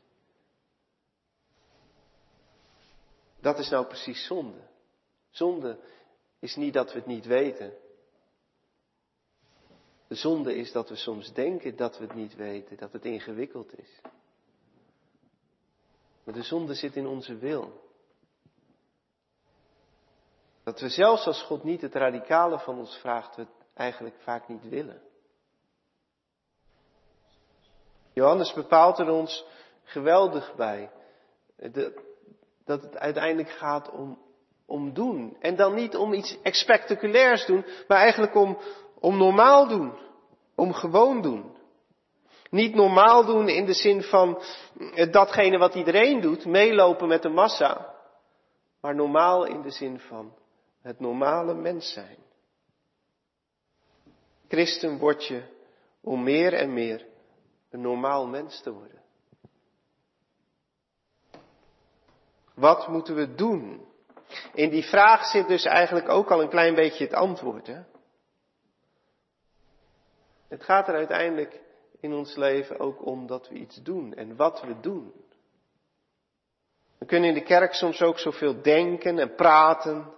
Dat 3.39 3.59
is 3.59 3.69
nou 3.69 3.85
precies 3.85 4.25
zonde. 4.25 4.67
Zonde 5.29 5.79
is 6.39 6.55
niet 6.55 6.73
dat 6.73 6.91
we 6.91 6.97
het 6.97 7.07
niet 7.07 7.25
weten. 7.25 7.73
De 10.09 10.15
zonde 10.15 10.55
is 10.55 10.71
dat 10.71 10.89
we 10.89 10.95
soms 10.95 11.33
denken 11.33 11.75
dat 11.75 11.97
we 11.97 12.03
het 12.03 12.15
niet 12.15 12.35
weten, 12.35 12.77
dat 12.77 12.93
het 12.93 13.05
ingewikkeld 13.05 13.79
is. 13.79 14.01
Maar 16.23 16.33
de 16.33 16.43
zonde 16.43 16.73
zit 16.73 16.95
in 16.95 17.07
onze 17.07 17.37
wil. 17.37 17.81
Dat 20.63 20.79
we 20.79 20.89
zelfs 20.89 21.25
als 21.25 21.41
God 21.41 21.63
niet 21.63 21.81
het 21.81 21.95
radicale 21.95 22.59
van 22.59 22.77
ons 22.77 22.97
vraagt, 22.97 23.35
we 23.35 23.41
het 23.41 23.67
eigenlijk 23.73 24.15
vaak 24.19 24.47
niet 24.47 24.69
willen. 24.69 25.01
Johannes 28.13 28.53
bepaalt 28.53 28.99
er 28.99 29.09
ons 29.09 29.45
geweldig 29.83 30.55
bij. 30.55 30.91
dat 32.65 32.81
het 32.83 32.97
uiteindelijk 32.97 33.49
gaat 33.49 33.91
om, 33.91 34.21
om 34.65 34.93
doen. 34.93 35.37
En 35.39 35.55
dan 35.55 35.73
niet 35.73 35.95
om 35.95 36.13
iets 36.13 36.37
spectaculairs 36.43 37.45
doen, 37.45 37.65
maar 37.87 37.97
eigenlijk 37.97 38.35
om, 38.35 38.57
om 38.99 39.17
normaal 39.17 39.67
doen. 39.67 39.93
Om 40.55 40.73
gewoon 40.73 41.21
doen. 41.21 41.57
Niet 42.49 42.75
normaal 42.75 43.25
doen 43.25 43.49
in 43.49 43.65
de 43.65 43.73
zin 43.73 44.01
van 44.01 44.41
datgene 45.11 45.57
wat 45.57 45.75
iedereen 45.75 46.21
doet, 46.21 46.45
meelopen 46.45 47.07
met 47.07 47.21
de 47.21 47.29
massa. 47.29 47.95
Maar 48.81 48.95
normaal 48.95 49.45
in 49.45 49.61
de 49.61 49.69
zin 49.71 49.99
van 49.99 50.33
het 50.81 50.99
normale 50.99 51.53
mens 51.53 51.93
zijn. 51.93 52.17
Christen 54.47 54.97
word 54.97 55.25
je 55.25 55.43
om 56.01 56.23
meer 56.23 56.53
en 56.53 56.73
meer 56.73 57.05
een 57.69 57.81
normaal 57.81 58.27
mens 58.27 58.61
te 58.61 58.71
worden. 58.71 59.01
Wat 62.53 62.87
moeten 62.87 63.15
we 63.15 63.35
doen? 63.35 63.87
In 64.53 64.69
die 64.69 64.83
vraag 64.83 65.25
zit 65.25 65.47
dus 65.47 65.65
eigenlijk 65.65 66.09
ook 66.09 66.31
al 66.31 66.41
een 66.41 66.49
klein 66.49 66.75
beetje 66.75 67.03
het 67.03 67.13
antwoord. 67.13 67.67
Hè? 67.67 67.81
Het 70.49 70.63
gaat 70.63 70.87
er 70.87 70.95
uiteindelijk 70.95 71.61
in 71.99 72.13
ons 72.13 72.35
leven 72.35 72.79
ook 72.79 73.05
om 73.05 73.27
dat 73.27 73.49
we 73.49 73.55
iets 73.55 73.83
doen 73.83 74.13
en 74.13 74.35
wat 74.35 74.61
we 74.61 74.79
doen. 74.79 75.13
We 76.97 77.05
kunnen 77.05 77.29
in 77.29 77.35
de 77.35 77.43
kerk 77.43 77.73
soms 77.73 78.01
ook 78.01 78.19
zoveel 78.19 78.61
denken 78.61 79.19
en 79.19 79.35
praten. 79.35 80.13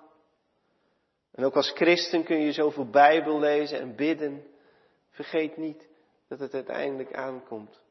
En 1.32 1.44
ook 1.44 1.56
als 1.56 1.72
christen 1.72 2.24
kun 2.24 2.38
je 2.38 2.52
zoveel 2.52 2.89
Bijbel 2.89 3.39
lezen 3.39 3.80
en 3.80 3.96
bidden. 3.96 4.48
Vergeet 5.10 5.58
niet 5.58 5.88
dat 6.28 6.39
het 6.39 6.54
uiteindelijk 6.54 7.13
aankomt 7.13 7.82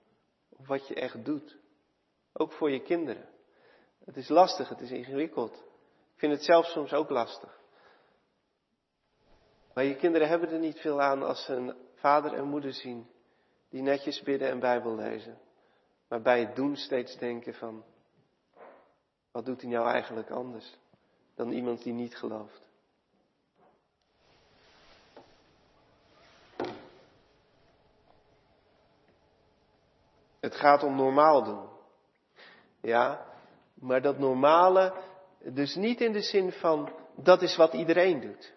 op 0.48 0.66
wat 0.66 0.88
je 0.88 0.94
echt 0.94 1.24
doet. 1.24 1.56
Ook 2.32 2.52
voor 2.52 2.70
je 2.70 2.82
kinderen. 2.82 3.28
Het 4.04 4.16
is 4.16 4.28
lastig, 4.28 4.68
het 4.68 4.80
is 4.80 4.90
ingewikkeld. 4.90 5.54
Ik 6.14 6.18
vind 6.18 6.32
het 6.32 6.44
zelf 6.44 6.66
soms 6.66 6.92
ook 6.92 7.10
lastig. 7.10 7.60
Maar 9.74 9.84
je 9.84 9.96
kinderen 9.96 10.28
hebben 10.28 10.50
er 10.50 10.58
niet 10.58 10.80
veel 10.80 11.00
aan 11.00 11.22
als 11.22 11.44
ze 11.44 11.52
een 11.52 11.74
vader 12.00 12.32
en 12.34 12.44
moeder 12.44 12.72
zien 12.72 13.06
die 13.68 13.82
netjes 13.82 14.22
bidden 14.22 14.48
en 14.48 14.58
Bijbel 14.60 14.94
lezen. 14.94 15.38
Maar 16.08 16.22
bij 16.22 16.40
het 16.40 16.56
doen 16.56 16.76
steeds 16.76 17.18
denken 17.18 17.54
van, 17.54 17.84
wat 19.30 19.44
doet 19.44 19.60
hij 19.60 19.70
nou 19.70 19.88
eigenlijk 19.88 20.30
anders 20.30 20.78
dan 21.34 21.50
iemand 21.50 21.82
die 21.82 21.92
niet 21.92 22.16
gelooft? 22.16 22.68
Het 30.40 30.54
gaat 30.54 30.82
om 30.82 30.96
normaal 30.96 31.44
doen. 31.44 31.68
Ja, 32.80 33.26
maar 33.74 34.02
dat 34.02 34.18
normale, 34.18 34.94
dus 35.38 35.74
niet 35.74 36.00
in 36.00 36.12
de 36.12 36.22
zin 36.22 36.52
van 36.52 36.92
dat 37.14 37.42
is 37.42 37.56
wat 37.56 37.72
iedereen 37.72 38.20
doet. 38.20 38.52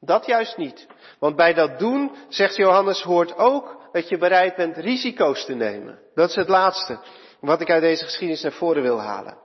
Dat 0.00 0.26
juist 0.26 0.56
niet. 0.56 0.86
Want 1.18 1.36
bij 1.36 1.54
dat 1.54 1.78
doen, 1.78 2.12
zegt 2.28 2.56
Johannes, 2.56 3.02
hoort 3.02 3.36
ook 3.36 3.88
dat 3.92 4.08
je 4.08 4.18
bereid 4.18 4.56
bent 4.56 4.76
risico's 4.76 5.44
te 5.44 5.54
nemen. 5.54 5.98
Dat 6.14 6.28
is 6.28 6.34
het 6.34 6.48
laatste 6.48 6.98
wat 7.40 7.60
ik 7.60 7.70
uit 7.70 7.82
deze 7.82 8.04
geschiedenis 8.04 8.42
naar 8.42 8.52
voren 8.52 8.82
wil 8.82 9.00
halen. 9.00 9.38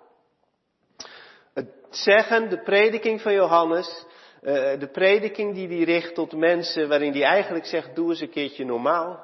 Het 1.54 1.70
zeggen, 1.90 2.50
de 2.50 2.62
prediking 2.62 3.22
van 3.22 3.34
Johannes, 3.34 4.06
eh, 4.42 4.80
de 4.80 4.90
prediking 4.92 5.54
die 5.54 5.68
hij 5.68 5.84
richt 5.84 6.16
tot 6.16 6.34
mensen 6.34 6.88
waarin 6.90 7.12
hij 7.12 7.24
eigenlijk 7.24 7.66
zegt, 7.66 7.96
doe 7.96 8.10
eens 8.10 8.22
een 8.22 8.30
keertje 8.30 8.66
normaal. 8.66 9.24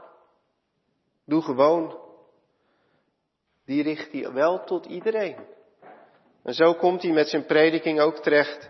Doe 1.25 1.41
gewoon. 1.41 1.99
Die 3.65 3.83
richt 3.83 4.11
hij 4.11 4.31
wel 4.31 4.63
tot 4.63 4.85
iedereen. 4.85 5.35
En 6.43 6.53
zo 6.53 6.73
komt 6.73 7.01
hij 7.01 7.11
met 7.11 7.27
zijn 7.27 7.45
prediking 7.45 7.99
ook 7.99 8.17
terecht 8.17 8.69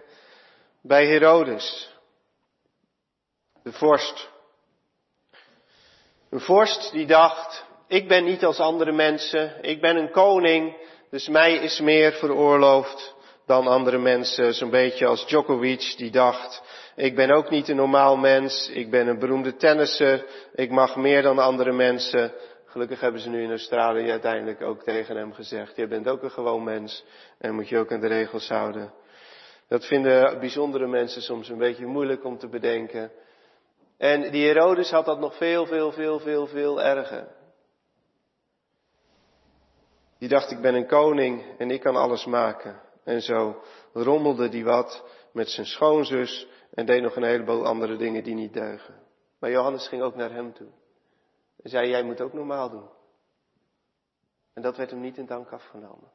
bij 0.82 1.06
Herodes 1.08 1.89
de 3.64 3.72
vorst. 3.72 4.30
Een 6.30 6.40
vorst 6.40 6.92
die 6.92 7.06
dacht, 7.06 7.66
ik 7.88 8.08
ben 8.08 8.24
niet 8.24 8.46
als 8.46 8.60
andere 8.60 8.92
mensen, 8.92 9.58
ik 9.62 9.82
ben 9.82 9.96
een 9.96 10.12
koning, 10.12 10.78
dus 11.10 11.28
mij 11.28 11.54
is 11.54 11.80
meer 11.80 12.12
veroorloofd 12.12 13.16
dan 13.46 13.68
andere 13.68 13.98
mensen. 13.98 14.54
Zo'n 14.54 14.70
beetje 14.70 15.06
als 15.06 15.28
Djokovic 15.28 15.94
die 15.98 16.12
dacht, 16.12 16.62
ik 16.96 17.16
ben 17.16 17.32
ook 17.32 17.50
niet 17.50 17.68
een 17.68 17.76
normaal 17.76 18.18
mens, 18.18 18.70
ik 18.70 18.90
ben 18.90 19.08
een 19.08 19.20
beroemde 19.20 19.56
tennisser, 19.56 20.26
ik 20.54 20.70
mag 20.70 20.96
meer 20.96 21.22
dan 21.22 21.40
andere 21.40 21.72
mensen. 21.72 22.34
Gelukkig 22.66 23.00
hebben 23.00 23.22
ze 23.22 23.30
nu 23.30 23.44
in 23.44 23.50
Australië 23.50 24.12
uiteindelijk 24.12 24.62
ook 24.62 24.84
tegen 24.84 25.16
hem 25.16 25.34
gezegd, 25.34 25.76
je 25.76 25.88
bent 25.88 26.08
ook 26.08 26.24
een 26.24 26.32
gewoon 26.32 26.64
mens 26.64 27.04
en 27.38 27.56
moet 27.56 27.70
je 27.70 27.78
ook 27.78 27.92
aan 27.92 28.00
de 28.00 28.08
regels 28.08 28.50
houden. 28.50 28.94
Dat 29.68 29.86
vinden 29.86 30.40
bijzondere 30.40 30.88
mensen 30.88 31.22
soms 31.22 31.50
een 31.50 31.58
beetje 31.58 31.86
moeilijk 31.86 32.26
om 32.26 32.38
te 32.38 32.48
bedenken. 32.48 33.12
En 34.00 34.32
die 34.32 34.46
Herodes 34.46 34.92
had 34.92 35.06
dat 35.06 35.20
nog 35.20 35.36
veel, 35.36 35.66
veel, 35.66 35.92
veel, 35.92 36.20
veel, 36.20 36.48
veel 36.48 36.82
erger. 36.82 37.28
Die 40.18 40.30
dacht, 40.30 40.52
ik 40.52 40.62
ben 40.62 40.76
een 40.76 40.88
koning 40.88 41.58
en 41.58 41.72
ik 41.72 41.82
kan 41.82 41.96
alles 41.96 42.26
maken. 42.26 42.82
En 43.04 43.22
zo 43.22 43.62
rommelde 43.94 44.50
die 44.50 44.64
wat 44.64 45.04
met 45.32 45.50
zijn 45.50 45.66
schoonzus 45.66 46.48
en 46.74 46.86
deed 46.86 47.02
nog 47.02 47.16
een 47.16 47.24
heleboel 47.24 47.66
andere 47.66 47.98
dingen 47.98 48.24
die 48.24 48.36
niet 48.36 48.54
deugen. 48.54 49.04
Maar 49.40 49.52
Johannes 49.52 49.88
ging 49.88 50.02
ook 50.02 50.16
naar 50.16 50.32
hem 50.32 50.54
toe. 50.54 50.70
En 51.64 51.70
zei, 51.70 51.90
jij 51.90 52.04
moet 52.04 52.22
ook 52.22 52.34
normaal 52.34 52.70
doen. 52.70 52.90
En 54.54 54.62
dat 54.62 54.78
werd 54.78 54.90
hem 54.90 55.02
niet 55.02 55.18
in 55.18 55.26
dank 55.26 55.52
afgenomen. 55.52 56.12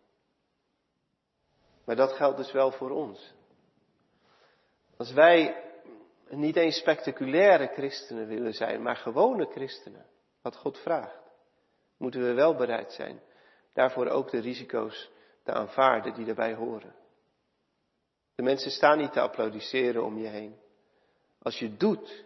Maar 1.84 1.96
dat 1.96 2.12
geldt 2.12 2.36
dus 2.36 2.52
wel 2.52 2.70
voor 2.70 2.90
ons. 2.90 3.34
Als 4.96 5.12
wij 5.12 5.63
niet 6.36 6.56
eens 6.56 6.76
spectaculaire 6.76 7.66
christenen 7.66 8.26
willen 8.26 8.54
zijn, 8.54 8.82
maar 8.82 8.96
gewone 8.96 9.46
christenen, 9.46 10.06
wat 10.42 10.56
God 10.56 10.78
vraagt, 10.78 11.22
moeten 11.96 12.22
we 12.22 12.32
wel 12.32 12.54
bereid 12.54 12.92
zijn 12.92 13.20
daarvoor 13.74 14.08
ook 14.08 14.30
de 14.30 14.40
risico's 14.40 15.10
te 15.42 15.52
aanvaarden 15.52 16.14
die 16.14 16.24
daarbij 16.24 16.54
horen. 16.54 16.94
De 18.34 18.42
mensen 18.42 18.70
staan 18.70 18.98
niet 18.98 19.12
te 19.12 19.20
applaudisseren 19.20 20.04
om 20.04 20.18
je 20.18 20.26
heen. 20.26 20.56
Als 21.38 21.58
je 21.58 21.76
doet 21.76 22.24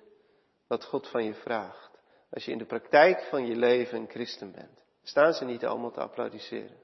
wat 0.67 0.85
God 0.85 1.09
van 1.09 1.25
je 1.25 1.35
vraagt, 1.35 1.91
als 2.31 2.45
je 2.45 2.53
in 2.53 2.59
de 2.59 2.65
praktijk 2.65 3.21
van 3.21 3.47
je 3.47 3.57
leven 3.57 3.99
een 3.99 4.09
christen 4.09 4.53
bent, 4.53 4.85
staan 5.03 5.33
ze 5.33 5.45
niet 5.45 5.65
allemaal 5.65 5.91
te 5.91 6.01
applaudisseren. 6.01 6.77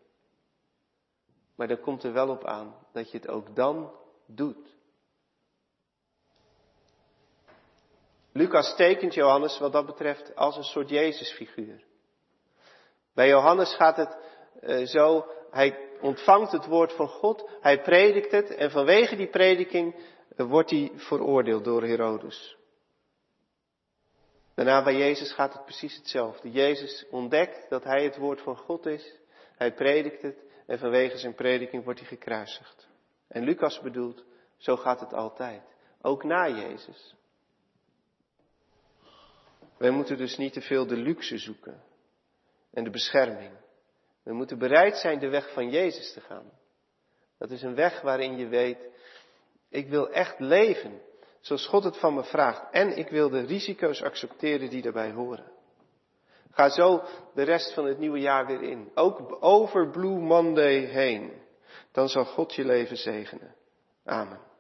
Maar 1.56 1.68
dan 1.68 1.80
komt 1.80 2.02
er 2.02 2.12
wel 2.12 2.28
op 2.28 2.44
aan 2.44 2.86
dat 2.92 3.10
je 3.10 3.18
het 3.18 3.28
ook 3.28 3.56
dan 3.56 3.92
doet. 4.26 4.73
Lucas 8.36 8.76
tekent 8.76 9.14
Johannes 9.14 9.58
wat 9.58 9.72
dat 9.72 9.86
betreft 9.86 10.36
als 10.36 10.56
een 10.56 10.62
soort 10.62 10.88
Jezusfiguur. 10.88 11.84
Bij 13.14 13.28
Johannes 13.28 13.74
gaat 13.74 13.96
het 13.96 14.16
uh, 14.62 14.86
zo, 14.86 15.26
hij 15.50 15.78
ontvangt 16.00 16.52
het 16.52 16.66
woord 16.66 16.92
van 16.92 17.08
God, 17.08 17.50
hij 17.60 17.82
predikt 17.82 18.30
het 18.30 18.50
en 18.54 18.70
vanwege 18.70 19.16
die 19.16 19.28
prediking 19.28 19.94
uh, 20.36 20.46
wordt 20.46 20.70
hij 20.70 20.92
veroordeeld 20.94 21.64
door 21.64 21.82
Herodes. 21.82 22.56
Daarna 24.54 24.82
bij 24.82 24.96
Jezus 24.96 25.32
gaat 25.32 25.52
het 25.52 25.64
precies 25.64 25.96
hetzelfde. 25.96 26.50
Jezus 26.50 27.06
ontdekt 27.10 27.70
dat 27.70 27.84
hij 27.84 28.04
het 28.04 28.16
woord 28.16 28.40
van 28.40 28.56
God 28.56 28.86
is, 28.86 29.14
hij 29.56 29.74
predikt 29.74 30.22
het 30.22 30.38
en 30.66 30.78
vanwege 30.78 31.18
zijn 31.18 31.34
prediking 31.34 31.84
wordt 31.84 32.00
hij 32.00 32.08
gekruisigd. 32.08 32.88
En 33.28 33.44
Lucas 33.44 33.80
bedoelt, 33.80 34.24
zo 34.56 34.76
gaat 34.76 35.00
het 35.00 35.12
altijd, 35.12 35.62
ook 36.02 36.24
na 36.24 36.48
Jezus. 36.48 37.14
Wij 39.84 39.92
moeten 39.92 40.16
dus 40.16 40.36
niet 40.36 40.52
te 40.52 40.60
veel 40.60 40.86
de 40.86 40.96
luxe 40.96 41.38
zoeken 41.38 41.82
en 42.72 42.84
de 42.84 42.90
bescherming. 42.90 43.50
We 44.22 44.32
moeten 44.32 44.58
bereid 44.58 44.96
zijn 44.96 45.18
de 45.18 45.28
weg 45.28 45.52
van 45.52 45.70
Jezus 45.70 46.12
te 46.12 46.20
gaan. 46.20 46.50
Dat 47.38 47.50
is 47.50 47.62
een 47.62 47.74
weg 47.74 48.00
waarin 48.00 48.36
je 48.36 48.46
weet, 48.46 48.78
ik 49.68 49.88
wil 49.88 50.10
echt 50.10 50.40
leven 50.40 51.00
zoals 51.40 51.66
God 51.66 51.84
het 51.84 51.96
van 51.96 52.14
me 52.14 52.24
vraagt. 52.24 52.72
En 52.72 52.96
ik 52.96 53.08
wil 53.08 53.28
de 53.28 53.40
risico's 53.40 54.02
accepteren 54.02 54.70
die 54.70 54.82
daarbij 54.82 55.10
horen. 55.10 55.52
Ga 56.50 56.68
zo 56.68 57.02
de 57.34 57.42
rest 57.42 57.74
van 57.74 57.84
het 57.84 57.98
nieuwe 57.98 58.20
jaar 58.20 58.46
weer 58.46 58.62
in. 58.62 58.90
Ook 58.94 59.36
over 59.40 59.90
Blue 59.90 60.18
Monday 60.18 60.78
heen. 60.78 61.32
Dan 61.92 62.08
zal 62.08 62.24
God 62.24 62.54
je 62.54 62.64
leven 62.64 62.96
zegenen. 62.96 63.54
Amen. 64.04 64.53